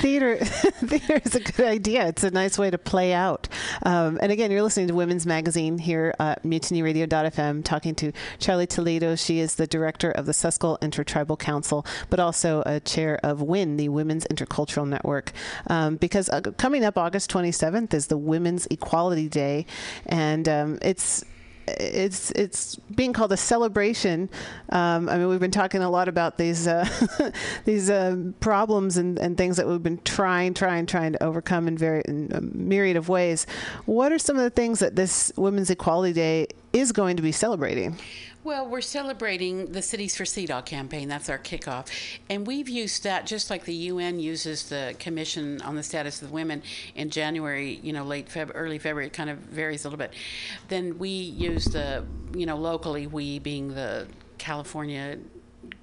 [0.00, 2.06] theater theater is a good idea.
[2.06, 3.48] It's a nice way to play out.
[3.82, 9.16] Um, and again, you're listening to Women's Magazine here at MutinyRadio.fm, talking to Charlie Toledo.
[9.16, 13.76] She is the director of the Suscol Intertribal Council, but also a chair of WIN,
[13.76, 15.32] the Women's Intercultural Network.
[15.66, 19.66] Um, because uh, coming up August 27th is the Women's Equality Day,
[20.06, 21.24] and um, it's
[21.66, 24.28] it's it's being called a celebration.
[24.70, 26.88] Um, I mean, we've been talking a lot about these uh,
[27.64, 31.78] these uh, problems and, and things that we've been trying, trying, trying to overcome in
[31.78, 33.46] very in a myriad of ways.
[33.86, 37.32] What are some of the things that this Women's Equality Day is going to be
[37.32, 37.96] celebrating?
[38.42, 41.08] Well, we're celebrating the Cities for CEDAW campaign.
[41.08, 41.86] That's our kickoff.
[42.28, 46.30] And we've used that just like the UN uses the Commission on the Status of
[46.30, 46.62] Women
[46.94, 49.06] in January, you know, late Feb, early February.
[49.06, 50.12] It kind of varies a little bit.
[50.68, 52.04] Then we use the,
[52.34, 55.16] you know, locally, we being the California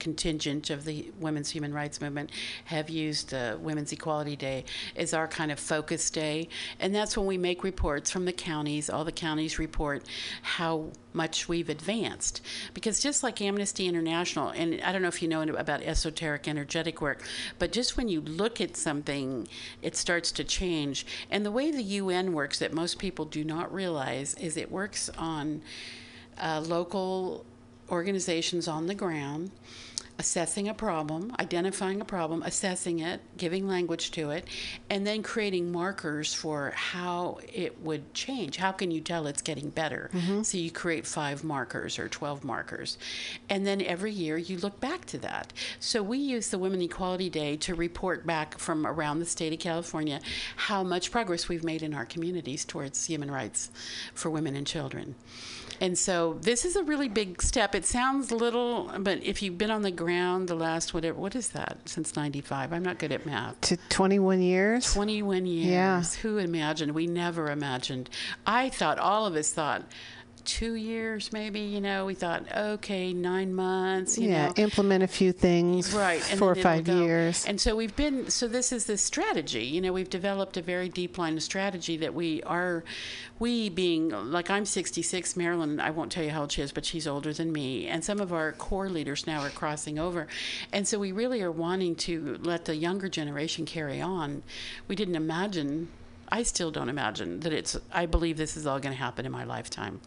[0.02, 2.32] contingent of the women's human rights movement
[2.66, 4.66] have used uh, Women's Equality Day
[4.98, 6.50] as our kind of focus day.
[6.80, 8.90] And that's when we make reports from the counties.
[8.90, 10.04] All the counties report
[10.42, 12.42] how much we've advanced.
[12.74, 17.00] Because just like Amnesty International, and I don't know if you know about esoteric energetic
[17.00, 17.24] work,
[17.60, 19.48] but just when you look at something,
[19.84, 21.06] it starts to change.
[21.30, 25.10] And the way the UN works that most people do not realize is it works
[25.18, 25.62] on
[26.40, 27.46] uh, local
[27.92, 29.52] organizations on the ground.
[30.22, 34.48] Assessing a problem, identifying a problem, assessing it, giving language to it,
[34.88, 38.58] and then creating markers for how it would change.
[38.58, 40.12] How can you tell it's getting better?
[40.14, 40.44] Mm-hmm.
[40.44, 43.00] So you create five markers or 12 markers.
[43.50, 45.54] And then every year you look back to that.
[45.80, 49.60] So we use the Women Equality Day to report back from around the state of
[49.60, 50.20] California
[50.56, 53.72] how much progress we've made in our communities towards human rights
[54.14, 55.16] for women and children.
[55.82, 57.74] And so this is a really big step.
[57.74, 61.50] It sounds little, but if you've been on the ground the last whatever, what is
[61.50, 62.72] that since '95?
[62.72, 63.60] I'm not good at math.
[63.62, 64.94] To 21 years.
[64.94, 65.66] 21 years.
[65.66, 66.04] Yeah.
[66.22, 66.94] Who imagined?
[66.94, 68.12] We never imagined.
[68.46, 69.84] I thought all of us thought
[70.46, 71.60] two years maybe.
[71.60, 74.18] You know, we thought okay, nine months.
[74.18, 74.54] You yeah, know.
[74.58, 75.94] implement a few things.
[75.94, 77.46] Right, four or five years.
[77.46, 78.30] And so we've been.
[78.30, 79.66] So this is the strategy.
[79.66, 82.84] You know, we've developed a very deep line of strategy that we are,
[83.40, 85.80] we being like I'm 66, Marilyn.
[85.80, 87.88] I won't tell you how old she is, but she's older than me.
[87.88, 90.28] And some of our core leaders now are crossing over,
[90.72, 94.44] and so we really are wanting to let the younger generation carry on.
[94.88, 95.90] We didn't imagine.
[96.32, 97.78] I still don't imagine that it's.
[97.92, 100.00] I believe this is all going to happen in my lifetime.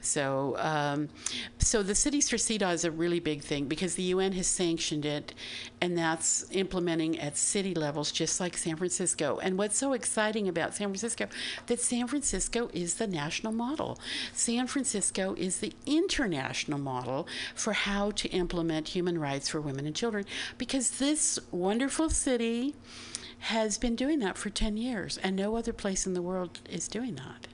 [0.00, 1.10] So, um,
[1.58, 5.04] so the Cities for CEDAW is a really big thing because the UN has sanctioned
[5.04, 5.34] it,
[5.82, 9.38] and that's implementing at city levels, just like San Francisco.
[9.42, 11.26] And what's so exciting about San Francisco
[11.66, 13.98] that San Francisco is the national model.
[14.32, 19.94] San Francisco is the international model for how to implement human rights for women and
[19.94, 20.24] children
[20.56, 22.74] because this wonderful city
[23.40, 26.88] has been doing that for 10 years, and no other place in the world is
[26.88, 27.48] doing that.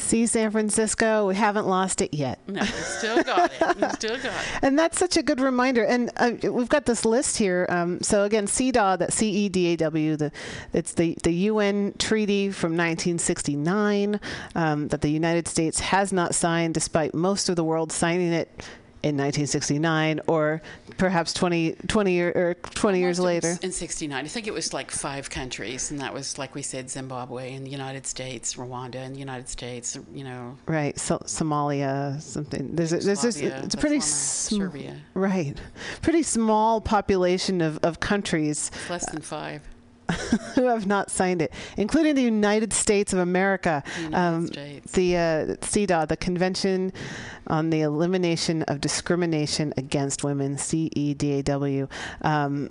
[0.00, 2.40] See, San Francisco, we haven't lost it yet.
[2.48, 3.76] No, we still got it.
[3.76, 4.46] We still got it.
[4.62, 5.84] And that's such a good reminder.
[5.84, 7.66] And uh, we've got this list here.
[7.68, 10.32] Um, so again, CEDAW, that C E D A W, the
[10.72, 14.20] it's the the UN treaty from 1969
[14.54, 18.48] um, that the United States has not signed, despite most of the world signing it
[19.02, 20.60] in 1969, or
[20.98, 23.58] perhaps 20 20 year, or 20 years Most of it later.
[23.62, 24.24] In 69.
[24.24, 27.66] I think it was like five countries, and that was, like we said, Zimbabwe and
[27.66, 30.58] the United States, Rwanda and the United States, you know.
[30.66, 32.74] Right, so, Somalia, something.
[32.74, 34.96] There's a, there's Yugoslavia, it's a pretty sm- Serbia.
[35.14, 35.56] right,
[36.02, 39.62] pretty small population of, of countries It's less than five.
[40.54, 43.82] who have not signed it, including the United States of America.
[44.12, 44.92] Um, States.
[44.92, 45.20] The uh,
[45.60, 46.92] CEDAW, the Convention
[47.46, 51.88] on the Elimination of Discrimination Against Women, CEDAW.
[52.22, 52.70] Um,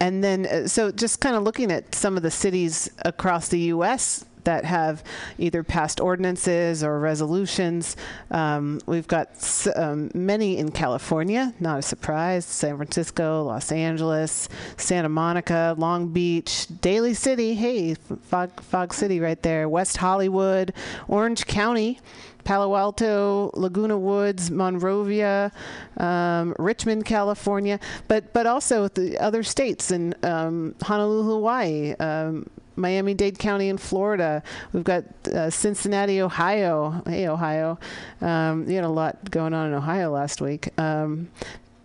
[0.00, 3.58] and then, uh, so just kind of looking at some of the cities across the
[3.58, 4.24] U.S.
[4.44, 5.02] that have
[5.38, 7.96] either passed ordinances or resolutions.
[8.30, 12.44] Um, we've got s- um, many in California, not a surprise.
[12.44, 17.54] San Francisco, Los Angeles, Santa Monica, Long Beach, Daly City.
[17.54, 19.68] Hey, Fog, Fog City right there.
[19.68, 20.72] West Hollywood,
[21.08, 22.00] Orange County.
[22.44, 25.52] Palo Alto, Laguna Woods, Monrovia,
[25.98, 32.46] um, Richmond, California, but but also the other states in um, Honolulu, Hawaii, um,
[32.78, 34.42] Miami Dade County in Florida.
[34.72, 37.02] We've got uh, Cincinnati, Ohio.
[37.06, 37.78] Hey, Ohio.
[38.20, 40.68] Um, you had a lot going on in Ohio last week.
[40.78, 41.28] Um,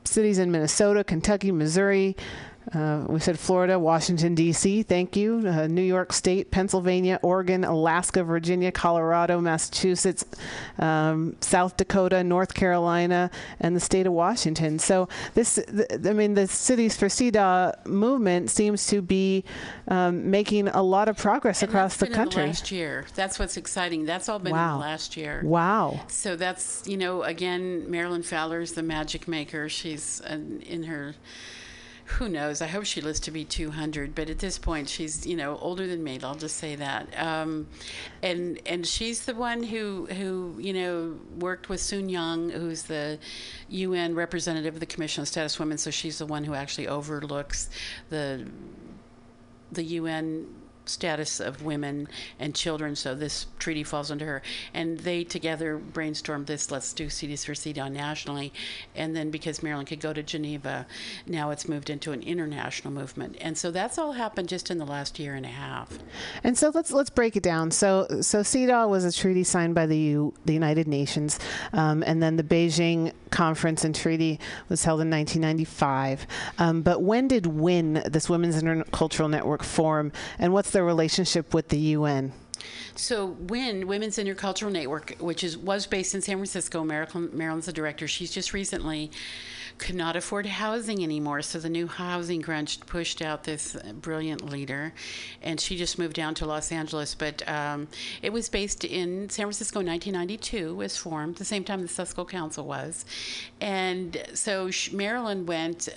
[0.06, 2.16] cities in Minnesota, Kentucky, Missouri.
[2.74, 5.44] Uh, we said Florida, Washington, D.C., thank you.
[5.46, 10.24] Uh, New York State, Pennsylvania, Oregon, Alaska, Virginia, Colorado, Massachusetts,
[10.80, 14.80] um, South Dakota, North Carolina, and the state of Washington.
[14.80, 19.44] So, this, th- I mean, the Cities for CEDAW movement seems to be
[19.90, 22.46] um, making a lot of progress And across that's the been in country.
[22.46, 23.06] last year.
[23.16, 24.06] That's what's exciting.
[24.06, 24.74] That's all been in Wow.
[24.78, 25.42] the last year.
[25.44, 26.00] Wow.
[26.08, 29.68] So that's, you know, again, Marilyn Fowler's the magic maker.
[29.68, 31.16] She's uh, in her,
[32.14, 32.62] who knows?
[32.62, 35.88] I hope she lives to be 200, but at this point, she's, you know, older
[35.88, 36.20] than me.
[36.22, 37.08] I'll just say that.
[37.20, 37.68] Um,
[38.22, 43.20] and and she's the one who, who, you know, worked with Soon Young, who's the
[43.70, 45.78] UN representative of the Commission on Status Women.
[45.78, 47.70] So she's the one who actually overlooks
[48.10, 48.48] the
[49.72, 50.48] the UN
[50.86, 52.08] status of women
[52.40, 54.42] and children, so this treaty falls under her.
[54.74, 58.54] And they together brainstormed this let's do Cities for CEDAW nationally.
[58.96, 60.86] And then because Marilyn could go to Geneva,
[61.26, 63.38] now it's moved into an international movement.
[63.40, 66.00] And so that's all happened just in the last year and a half.
[66.44, 67.72] And so let's let's break it down.
[67.72, 71.40] So so CEDAW was a treaty signed by the U, the United Nations,
[71.74, 76.28] um, and then the Beijing Conference and Treaty was held in 1995.
[76.60, 81.70] Um, but when did WIN, this Women's Intercultural Network, form, and what's their relationship with
[81.70, 82.34] the UN?
[82.96, 87.74] So WIN, Women's Intercultural Network, which is was based in San Francisco, Marilyn, Marilyn's the
[87.74, 88.08] director.
[88.08, 89.12] She's just recently
[89.80, 94.94] could not afford housing anymore, so the new housing crunch pushed out this brilliant leader,
[95.42, 97.16] and she just moved down to Los Angeles.
[97.16, 97.88] But um,
[98.22, 100.76] it was based in San Francisco in 1992.
[100.76, 103.06] Was formed the same time the Suscol Council was,
[103.60, 105.90] and so Marilyn went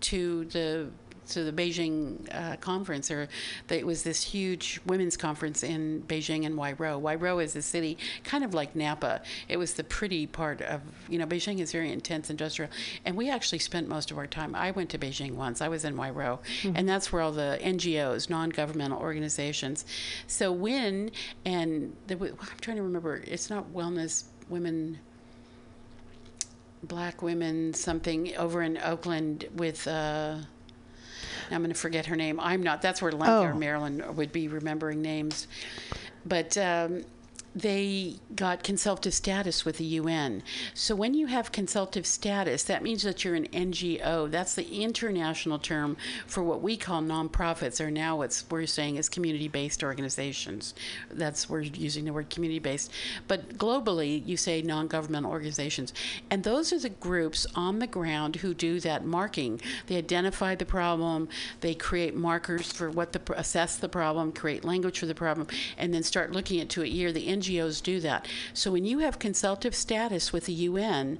[0.00, 0.88] to the
[1.26, 3.28] to the Beijing uh, conference, or
[3.68, 7.00] it was this huge women's conference in Beijing and Huairou.
[7.00, 9.22] Huairou is a city kind of like Napa.
[9.48, 12.70] It was the pretty part of, you know, Beijing is very intense industrial,
[13.04, 14.54] and we actually spent most of our time.
[14.54, 15.60] I went to Beijing once.
[15.60, 16.72] I was in Huairou, mm-hmm.
[16.74, 19.84] and that's where all the NGOs, non-governmental organizations.
[20.26, 21.10] So WIN
[21.44, 23.22] and the, I'm trying to remember.
[23.26, 24.98] It's not wellness women
[26.82, 30.38] black women something over in Oakland with uh,
[31.50, 32.40] I'm going to forget her name.
[32.40, 32.82] I'm not.
[32.82, 33.58] That's where Lancaster, oh.
[33.58, 35.46] Marilyn would be remembering names.
[36.24, 37.04] But um,
[37.56, 40.42] they got consultative status with the UN.
[40.74, 44.30] So when you have consultative status, that means that you're an NGO.
[44.30, 45.96] That's the international term
[46.26, 50.74] for what we call nonprofits, or now what we're saying is community-based organizations.
[51.10, 52.92] That's we're using the word community-based.
[53.26, 55.94] But globally, you say non-governmental organizations,
[56.30, 59.62] and those are the groups on the ground who do that marking.
[59.86, 61.30] They identify the problem,
[61.62, 65.46] they create markers for what the assess the problem, create language for the problem,
[65.78, 67.12] and then start looking at to a year.
[67.12, 68.26] The NGO NGOs do that.
[68.52, 71.18] So when you have consultative status with the UN,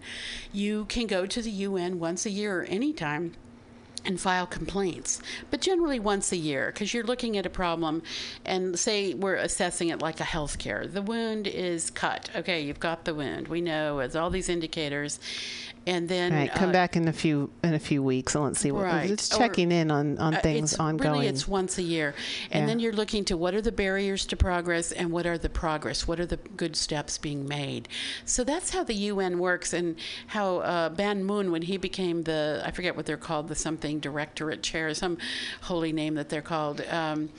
[0.53, 3.33] you can go to the UN once a year or anytime
[4.05, 5.21] and file complaints,
[5.51, 8.03] but generally once a year because you're looking at a problem
[8.45, 10.87] and say we're assessing it like a health care.
[10.87, 12.31] The wound is cut.
[12.37, 13.49] Okay, you've got the wound.
[13.49, 15.19] We know as all these indicators
[15.87, 18.59] and then right, come uh, back in a few in a few weeks and let's
[18.59, 19.11] see what right.
[19.11, 21.13] it's checking or, in on on uh, things it's, ongoing.
[21.13, 22.15] Really, it's once a year,
[22.51, 22.67] and yeah.
[22.67, 26.07] then you're looking to what are the barriers to progress and what are the progress,
[26.07, 27.89] what are the good steps being made.
[28.25, 29.97] So that's how the UN works, and
[30.29, 34.01] how uh, Ban Moon, when he became the I forget what they're called, the something
[34.01, 35.19] directorate chair, some
[35.63, 36.81] holy name that they're called.
[36.91, 37.31] Um,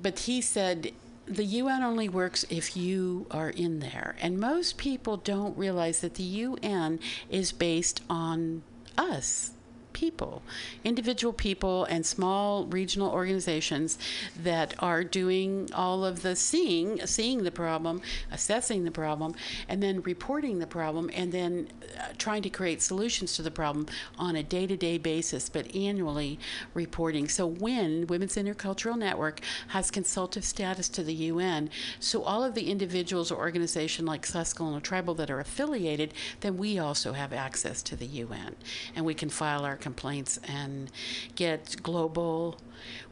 [0.00, 0.92] but he said
[1.26, 4.16] the UN only works if you are in there.
[4.20, 7.00] And most people don't realize that the UN
[7.30, 8.62] is based on
[8.96, 9.53] us
[9.94, 10.42] people,
[10.84, 13.96] individual people, and small regional organizations
[14.42, 19.34] that are doing all of the seeing, seeing the problem, assessing the problem,
[19.68, 21.68] and then reporting the problem, and then
[21.98, 23.86] uh, trying to create solutions to the problem
[24.18, 26.38] on a day-to-day basis, but annually
[26.74, 27.28] reporting.
[27.28, 31.70] So when Women's Intercultural Network has consultative status to the UN,
[32.00, 36.78] so all of the individuals or organizations like Suscol Tribal that are affiliated, then we
[36.78, 38.56] also have access to the UN,
[38.94, 40.90] and we can file our complaints and
[41.36, 42.58] get global.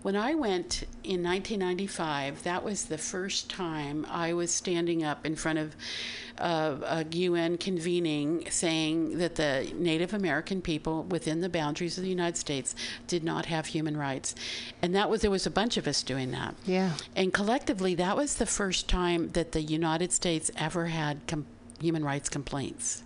[0.03, 5.37] When I went in 1995, that was the first time I was standing up in
[5.37, 5.77] front of
[6.39, 12.11] uh, a UN convening saying that the Native American people within the boundaries of the
[12.11, 12.75] United States
[13.07, 14.35] did not have human rights.
[14.81, 16.55] And that was, there was a bunch of us doing that.
[16.65, 16.95] Yeah.
[17.15, 21.47] And collectively, that was the first time that the United States ever had com-
[21.81, 23.03] human rights complaints.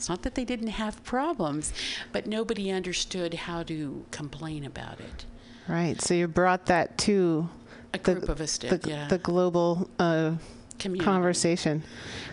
[0.00, 1.74] It's not that they didn't have problems,
[2.10, 5.26] but nobody understood how to complain about it.
[5.68, 6.00] Right.
[6.00, 7.50] So you brought that to
[7.92, 9.08] a group the, of us did, the, yeah.
[9.08, 10.36] the global uh,
[10.80, 11.04] Community.
[11.04, 11.82] conversation.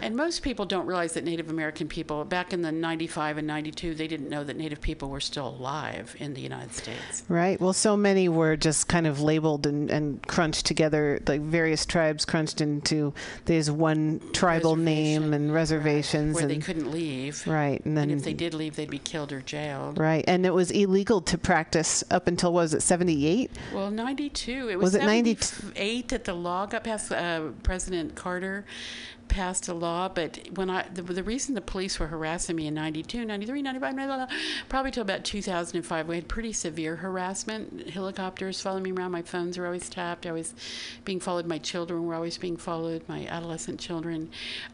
[0.02, 3.96] And most people don't realize that Native American people, back in the 95 and 92,
[3.96, 7.24] they didn't know that Native people were still alive in the United States.
[7.28, 7.60] Right.
[7.60, 12.26] Well, so many were just kind of labeled and, and crunched together, like various tribes
[12.26, 13.14] crunched into
[13.46, 16.36] there's one tribal name and reservations.
[16.36, 17.46] Where and, they couldn't leave.
[17.48, 17.84] Right.
[17.86, 19.98] And then and if they did leave, they'd be killed or jailed.
[19.98, 20.24] Right.
[20.28, 23.52] And it was illegal to practice up until, was it 78?
[23.74, 24.70] Well, 92.
[24.70, 27.12] It was, was it 98 that the law got passed.
[27.12, 28.37] Uh, President Carter
[29.28, 32.74] passed a law, but when I the, the, reason the police were harassing me in
[32.74, 34.38] 92, 93, 95, blah, blah, blah,
[34.70, 37.90] probably till about 2005, we had pretty severe harassment.
[37.90, 39.12] Helicopters following me around.
[39.12, 40.26] My phones were always tapped.
[40.26, 40.54] I was
[41.06, 41.46] being followed.
[41.46, 43.04] My children were always being followed.
[43.08, 44.30] My adolescent children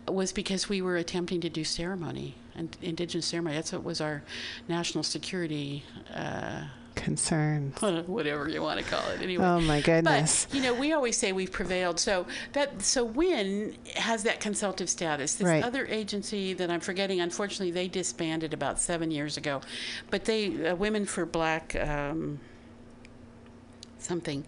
[0.08, 3.56] was because we were attempting to do ceremony and indigenous ceremony.
[3.56, 4.24] That's what was our
[4.68, 5.84] national security.
[6.14, 6.66] Uh,
[7.04, 7.80] concerns.
[8.08, 9.46] Whatever you want to call it anyway.
[9.46, 10.46] Oh my goodness.
[10.46, 14.90] but you know we always say we've prevailed so that so WIN has that consultative
[14.90, 15.36] status?
[15.36, 15.64] This right.
[15.64, 19.62] other agency that i'm forgetting unfortunately they disbanded about seven years ago
[20.10, 22.40] but they uh, women for black um,
[24.00, 24.46] something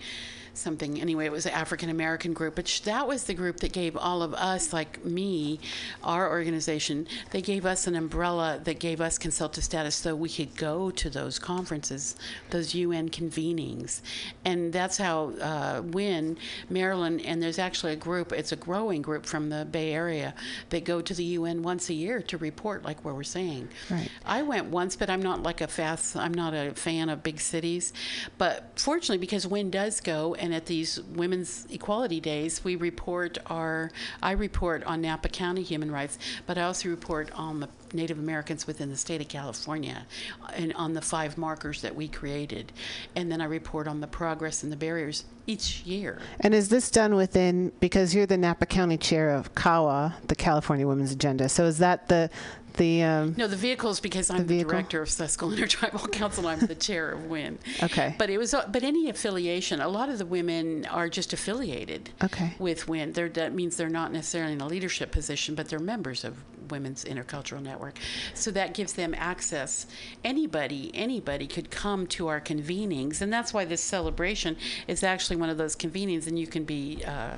[0.57, 0.99] something.
[0.99, 3.95] Anyway, it was an African American group, but sh- that was the group that gave
[3.97, 5.59] all of us, like me,
[6.03, 10.55] our organization, they gave us an umbrella that gave us consultative status so we could
[10.55, 12.15] go to those conferences,
[12.49, 14.01] those UN convenings.
[14.43, 16.37] And that's how uh, WIN,
[16.69, 20.33] Marilyn, and there's actually a group, it's a growing group from the Bay Area
[20.69, 23.67] that go to the UN once a year to report, like what we're saying.
[23.89, 24.09] Right.
[24.25, 27.39] I went once, but I'm not like a fast, I'm not a fan of big
[27.39, 27.93] cities.
[28.37, 33.89] But fortunately, because WIN does go, and at these Women's Equality Days, we report our,
[34.21, 38.67] I report on Napa County human rights, but I also report on the Native Americans
[38.67, 40.05] within the state of California
[40.43, 42.71] uh, and on the five markers that we created.
[43.15, 46.19] And then I report on the progress and the barriers each year.
[46.41, 50.87] And is this done within because you're the Napa County chair of CAWA, the California
[50.87, 51.49] Women's Agenda?
[51.49, 52.29] So is that the
[52.75, 54.71] the um, No, the vehicles because I'm the, vehicle?
[54.71, 56.47] director of Suscol Intertribal Council.
[56.47, 57.59] I'm the chair of WIN.
[57.83, 58.15] Okay.
[58.17, 59.81] But it was, but any affiliation.
[59.81, 62.09] A lot of the women are just affiliated.
[62.23, 62.53] Okay.
[62.59, 66.23] With WIN, they're, that means they're not necessarily in a leadership position, but they're members
[66.23, 66.37] of
[66.71, 67.99] Women's Intercultural Network.
[68.33, 69.87] So that gives them access.
[70.23, 74.57] Anybody, anybody could come to our convenings, and that's why this celebration
[74.87, 76.27] is actually one of those convenings.
[76.27, 77.37] And you can be, uh,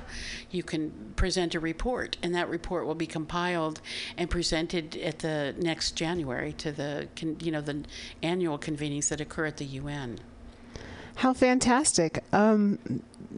[0.50, 3.80] you can present a report, and that report will be compiled
[4.16, 7.08] and presented at the next January to the,
[7.40, 7.84] you know, the
[8.22, 10.18] annual convenings that occur at the UN.
[11.18, 12.22] How fantastic!
[12.32, 12.78] Um,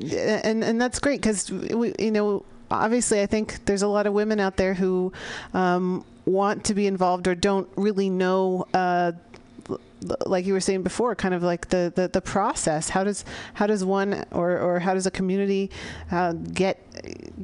[0.03, 4.13] and and that's great because we, you know, obviously, I think there's a lot of
[4.13, 5.13] women out there who
[5.55, 8.67] um, want to be involved or don't really know.
[8.73, 9.13] Uh,
[10.25, 12.89] like you were saying before, kind of like the, the, the process.
[12.89, 15.71] How does how does one or, or how does a community
[16.11, 16.79] uh, get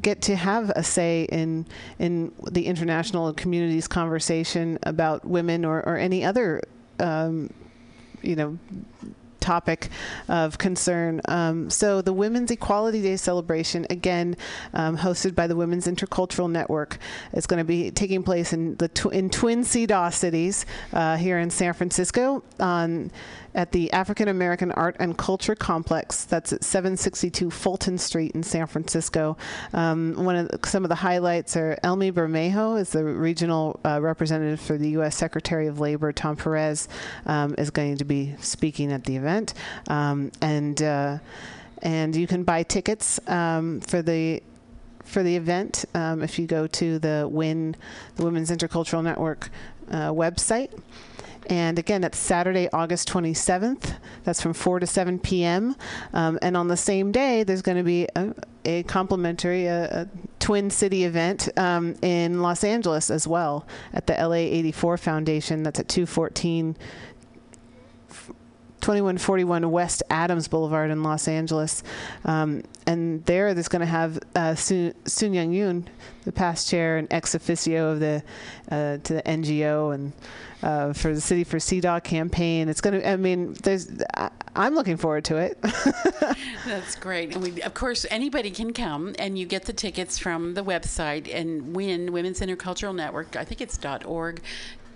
[0.01, 1.67] get to have a say in
[1.99, 6.63] in the international community's conversation about women or, or any other
[6.99, 7.51] um,
[8.23, 8.59] you know
[9.47, 9.89] topic
[10.29, 11.21] of concern.
[11.29, 14.37] Um, so the Women's Equality Day celebration, again,
[14.75, 16.99] um, hosted by the Women's Intercultural Network,
[17.33, 21.39] is going to be taking place in the tw- in Twin CEDAW cities uh, here
[21.39, 23.11] in San Francisco on
[23.57, 26.25] at the African American Art and Culture Complex.
[26.25, 29.37] That's at 762 Fulton Street in San Francisco.
[29.73, 34.01] Um, one of the, some of the highlights are Elmy Bermejo is the regional uh,
[34.01, 35.17] representative for the U.S.
[35.17, 36.13] Secretary of Labor.
[36.13, 36.89] Tom Perez
[37.25, 39.55] um, is going to be speaking at the event,
[39.89, 41.19] um, and uh,
[41.83, 44.43] and you can buy tickets um, for the
[45.03, 47.77] for the event um, if you go to the WIN,
[48.17, 49.51] the Women's Intercultural Network
[49.91, 50.71] uh, website.
[51.47, 53.97] And again, it's Saturday, August 27th.
[54.25, 55.77] That's from 4 to 7 p.m.
[56.13, 58.35] Um, and on the same day, there's going to be a,
[58.65, 60.09] a complimentary a, a
[60.41, 65.63] Twin City event um, in Los Angeles as well at the LA 84 Foundation.
[65.63, 66.77] That's at 214
[68.87, 71.83] 2141 West Adams Boulevard in Los Angeles.
[72.25, 74.95] Um, and there, there's going to have uh, Young
[75.51, 75.87] Yoon,
[76.23, 78.23] the past chair and ex officio of the
[78.71, 80.13] uh, to the NGO and
[80.63, 82.69] uh, for the City for CEDAW campaign.
[82.69, 83.09] It's going to.
[83.09, 83.91] I mean, there's.
[84.15, 85.61] I, I'm looking forward to it.
[86.65, 87.35] That's great.
[87.35, 91.29] And we, of course, anybody can come, and you get the tickets from the website
[91.35, 93.35] and win Women's Intercultural Network.
[93.35, 94.43] I think it's .org.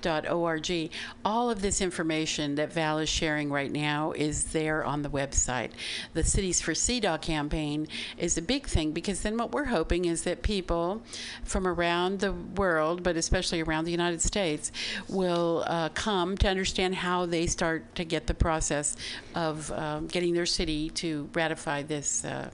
[0.02, 0.90] .org.
[1.24, 5.70] All of this information that Val is sharing right now is there on the website.
[6.14, 7.88] The Cities for CEDAW campaign
[8.18, 11.02] is a big thing because then what we're hoping is that people
[11.44, 14.72] from around the world, but especially around the United States,
[15.08, 18.96] will uh, come to understand how they start to get the process
[19.34, 22.50] of um, getting their city to ratify this uh,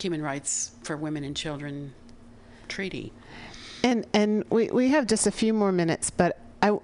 [0.00, 1.92] human rights for women and children
[2.68, 3.12] treaty.
[3.84, 6.78] And and we, we have just a few more minutes, but I,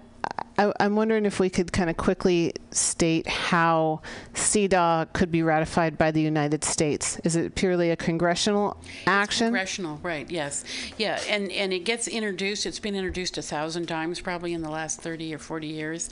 [0.59, 4.03] I I'm wondering if we could kind of quickly state how
[4.35, 7.19] CEDAW could be ratified by the United States.
[7.25, 8.77] Is it purely a congressional
[9.07, 9.47] action?
[9.47, 10.31] Congressional, right?
[10.31, 10.63] Yes,
[10.99, 12.67] yeah, and and it gets introduced.
[12.67, 16.11] It's been introduced a thousand times, probably in the last thirty or forty years.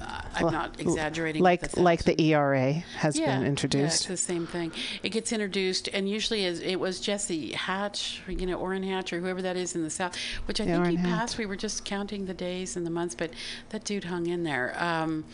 [0.00, 1.42] I'm Well, not exaggerating.
[1.42, 2.20] Like the like the.
[2.20, 4.00] ERA has yeah, been Yeah, introduced.
[4.02, 4.72] it's the same thing.
[5.02, 9.42] It gets introduced, and usually it was Jesse Hatch, you know, Orrin Hatch, or whoever
[9.42, 11.18] that is in the South, which I Yeah, think he Orrin Hatch.
[11.20, 11.38] passed.
[11.38, 13.30] We were just counting the days and the months, but
[13.70, 14.74] that dude hung in there.
[14.82, 15.24] Um,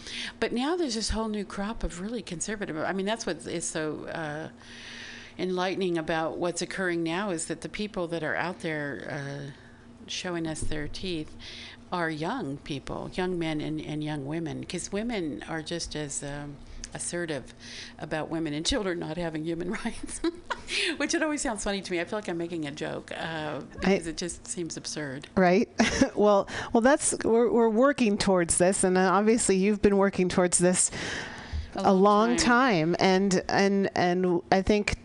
[0.40, 2.76] but now there's this whole new crop of really conservative.
[2.78, 4.06] I mean, that's what is so.
[4.06, 4.48] Uh,
[5.38, 9.50] enlightening about what's occurring now is that the people that are out there uh,
[10.06, 11.36] showing us their teeth
[11.92, 16.56] are young people, young men and, and young women, because women are just as um,
[16.94, 17.54] assertive
[17.98, 20.20] about women and children not having human rights,
[20.96, 22.00] which it always sounds funny to me.
[22.00, 25.28] I feel like I'm making a joke uh, because it just seems absurd.
[25.36, 25.68] right
[26.14, 30.58] well well that's we're, we're working towards this and uh, obviously you've been working towards
[30.58, 30.90] this
[31.76, 32.96] a long time.
[32.98, 34.96] and and and I think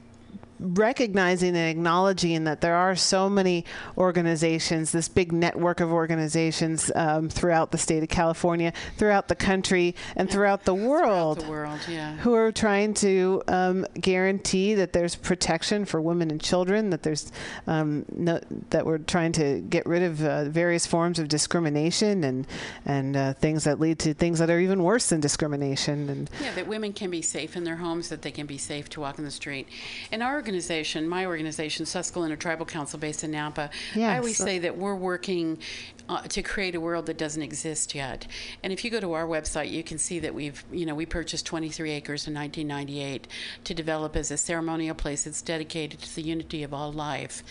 [0.61, 3.65] recognizing and acknowledging that there are so many
[3.97, 9.95] organizations, this big network of organizations um, throughout the state of California, throughout the country,
[10.15, 12.15] and throughout the world, the world yeah.
[12.17, 17.31] who are trying to um, guarantee that there's protection for women and children, that there's
[17.67, 18.39] um, no,
[18.69, 22.47] that we're trying to get rid of uh, various forms of discrimination and
[22.85, 26.09] and uh, things that lead to things that are even worse than discrimination.
[26.09, 28.89] And yeah, that women can be safe in their homes, that they can be safe
[28.89, 29.67] to walk in the street.
[30.11, 34.09] And our organization, my organization, Suscol Tribal Council, based in Napa, Yes.
[34.11, 35.57] I always say that we're working
[36.11, 38.27] uh, to create a world that doesn't exist yet.
[38.63, 41.05] And if you go to our website, you can see that we've, you know, we
[41.05, 43.29] purchased 23 acres in 1998
[43.63, 47.43] to develop as a ceremonial place that's dedicated to the unity of all life.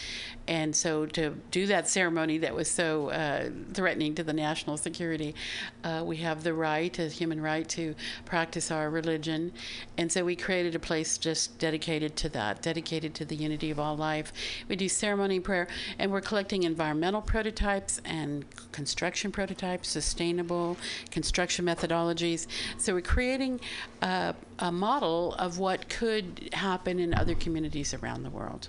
[0.46, 5.34] And so to do that ceremony that was so uh, threatening to the national security,
[5.82, 7.94] uh, we have the right, a human right, to
[8.26, 9.52] practice our religion.
[9.96, 13.80] And so we created a place just dedicated to that, dedicated to the unity of
[13.80, 14.34] all life.
[14.68, 15.66] We do ceremony prayer,
[15.98, 20.76] and we're collecting environmental prototypes and construction prototypes, sustainable
[21.10, 22.46] construction methodologies.
[22.78, 23.60] So we're creating
[24.02, 28.68] a, a model of what could happen in other communities around the world.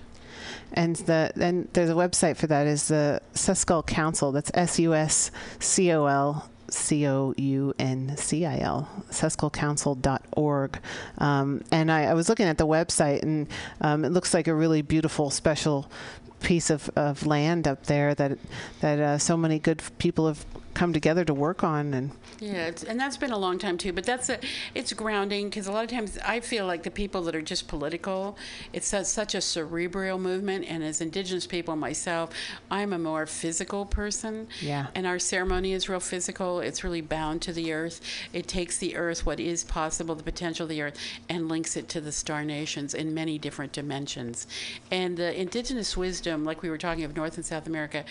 [0.73, 4.31] and the and there's a website for that is the Suscol Council.
[4.31, 10.79] That's S U S C O L C O U N C I L, suscolcouncil.org.
[11.17, 13.47] Um, and I, I was looking at the website, and
[13.81, 15.91] um, it looks like a really beautiful, special
[16.41, 18.37] piece of, of land up there that
[18.81, 20.45] that uh, so many good people have
[20.81, 21.93] come together to work on.
[21.93, 22.09] And
[22.39, 23.93] Yeah, and that's been a long time too.
[23.93, 24.39] But that's a,
[24.73, 27.67] it's grounding because a lot of times I feel like the people that are just
[27.67, 28.35] political,
[28.73, 30.65] it's such, such a cerebral movement.
[30.67, 32.31] And as Indigenous people myself,
[32.71, 34.47] I'm a more physical person.
[34.59, 34.87] Yeah.
[34.95, 36.61] And our ceremony is real physical.
[36.61, 38.01] It's really bound to the earth.
[38.33, 40.97] It takes the earth, what is possible, the potential of the earth,
[41.29, 44.47] and links it to the star nations in many different dimensions.
[44.89, 48.03] And the indigenous wisdom, like we were talking of North and South America,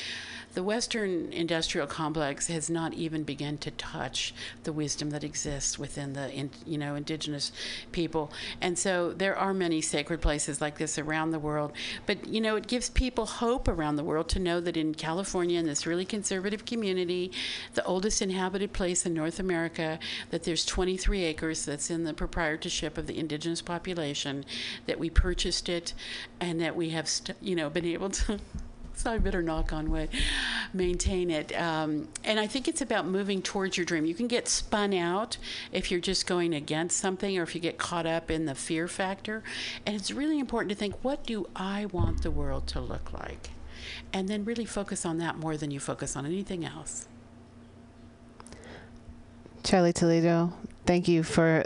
[0.55, 4.34] the Western industrial complex has not even begun to touch
[4.64, 7.53] the wisdom that exists within the, in, you know, indigenous
[7.92, 8.32] people.
[8.61, 11.72] And so there are many sacred places like this around the world.
[12.07, 15.59] But you know, it gives people hope around the world to know that in California,
[15.59, 17.32] in this really conservative community,
[17.74, 19.98] the oldest inhabited place in North America,
[20.30, 24.44] that there's 23 acres that's in the proprietorship of the indigenous population,
[24.86, 25.94] that we purchased it,
[26.40, 28.40] and that we have, st- you know, been able to.
[29.01, 30.11] So I better knock on wood,
[30.74, 31.59] maintain it.
[31.59, 34.05] Um, and I think it's about moving towards your dream.
[34.05, 35.38] You can get spun out
[35.72, 38.86] if you're just going against something or if you get caught up in the fear
[38.88, 39.42] factor.
[39.86, 43.48] And it's really important to think what do I want the world to look like?
[44.12, 47.09] And then really focus on that more than you focus on anything else.
[49.64, 50.53] Charlie Toledo,
[50.84, 51.64] thank you for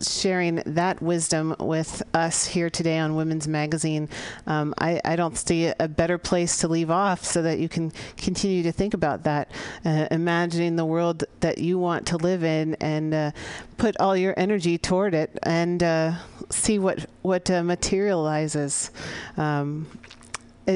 [0.00, 4.08] sharing that wisdom with us here today on Women's Magazine.
[4.46, 7.92] Um, I, I, don't see a better place to leave off so that you can
[8.16, 9.50] continue to think about that,
[9.84, 13.30] uh, imagining the world that you want to live in and uh,
[13.76, 16.12] put all your energy toward it and uh,
[16.50, 18.90] see what, what uh, materializes.
[19.36, 19.86] Um,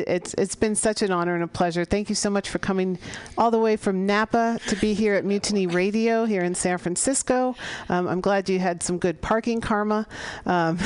[0.06, 1.84] it's it's been such an honor and a pleasure.
[1.84, 2.98] Thank you so much for coming
[3.38, 7.54] all the way from Napa to be here at Mutiny Radio here in San Francisco.
[7.88, 10.06] Um, I'm glad you had some good parking karma,
[10.46, 10.78] um,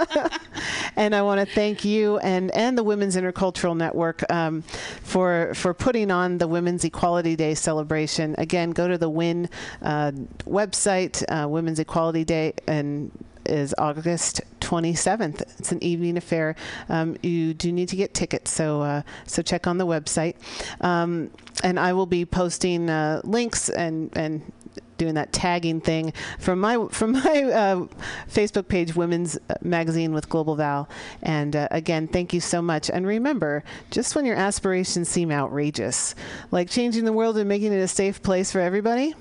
[0.96, 4.62] and I want to thank you and and the Women's Intercultural Network um,
[5.02, 8.34] for for putting on the Women's Equality Day celebration.
[8.38, 9.48] Again, go to the WIN
[9.82, 10.12] uh,
[10.44, 13.10] website, uh, Women's Equality Day, and
[13.46, 14.40] is August
[14.72, 15.42] 27th.
[15.58, 16.56] It's an evening affair.
[16.88, 20.36] Um, you do need to get tickets, so uh, so check on the website.
[20.80, 21.30] Um,
[21.62, 24.50] and I will be posting uh, links and and
[24.96, 27.86] doing that tagging thing from my from my uh,
[28.30, 30.88] Facebook page, Women's Magazine with Global Val.
[31.22, 32.88] And uh, again, thank you so much.
[32.88, 36.14] And remember, just when your aspirations seem outrageous,
[36.50, 39.14] like changing the world and making it a safe place for everybody,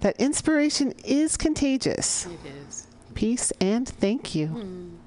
[0.00, 2.26] that inspiration is contagious.
[2.26, 2.38] It
[2.68, 2.81] is.
[3.14, 4.48] Peace and thank you.
[4.48, 5.01] Mm.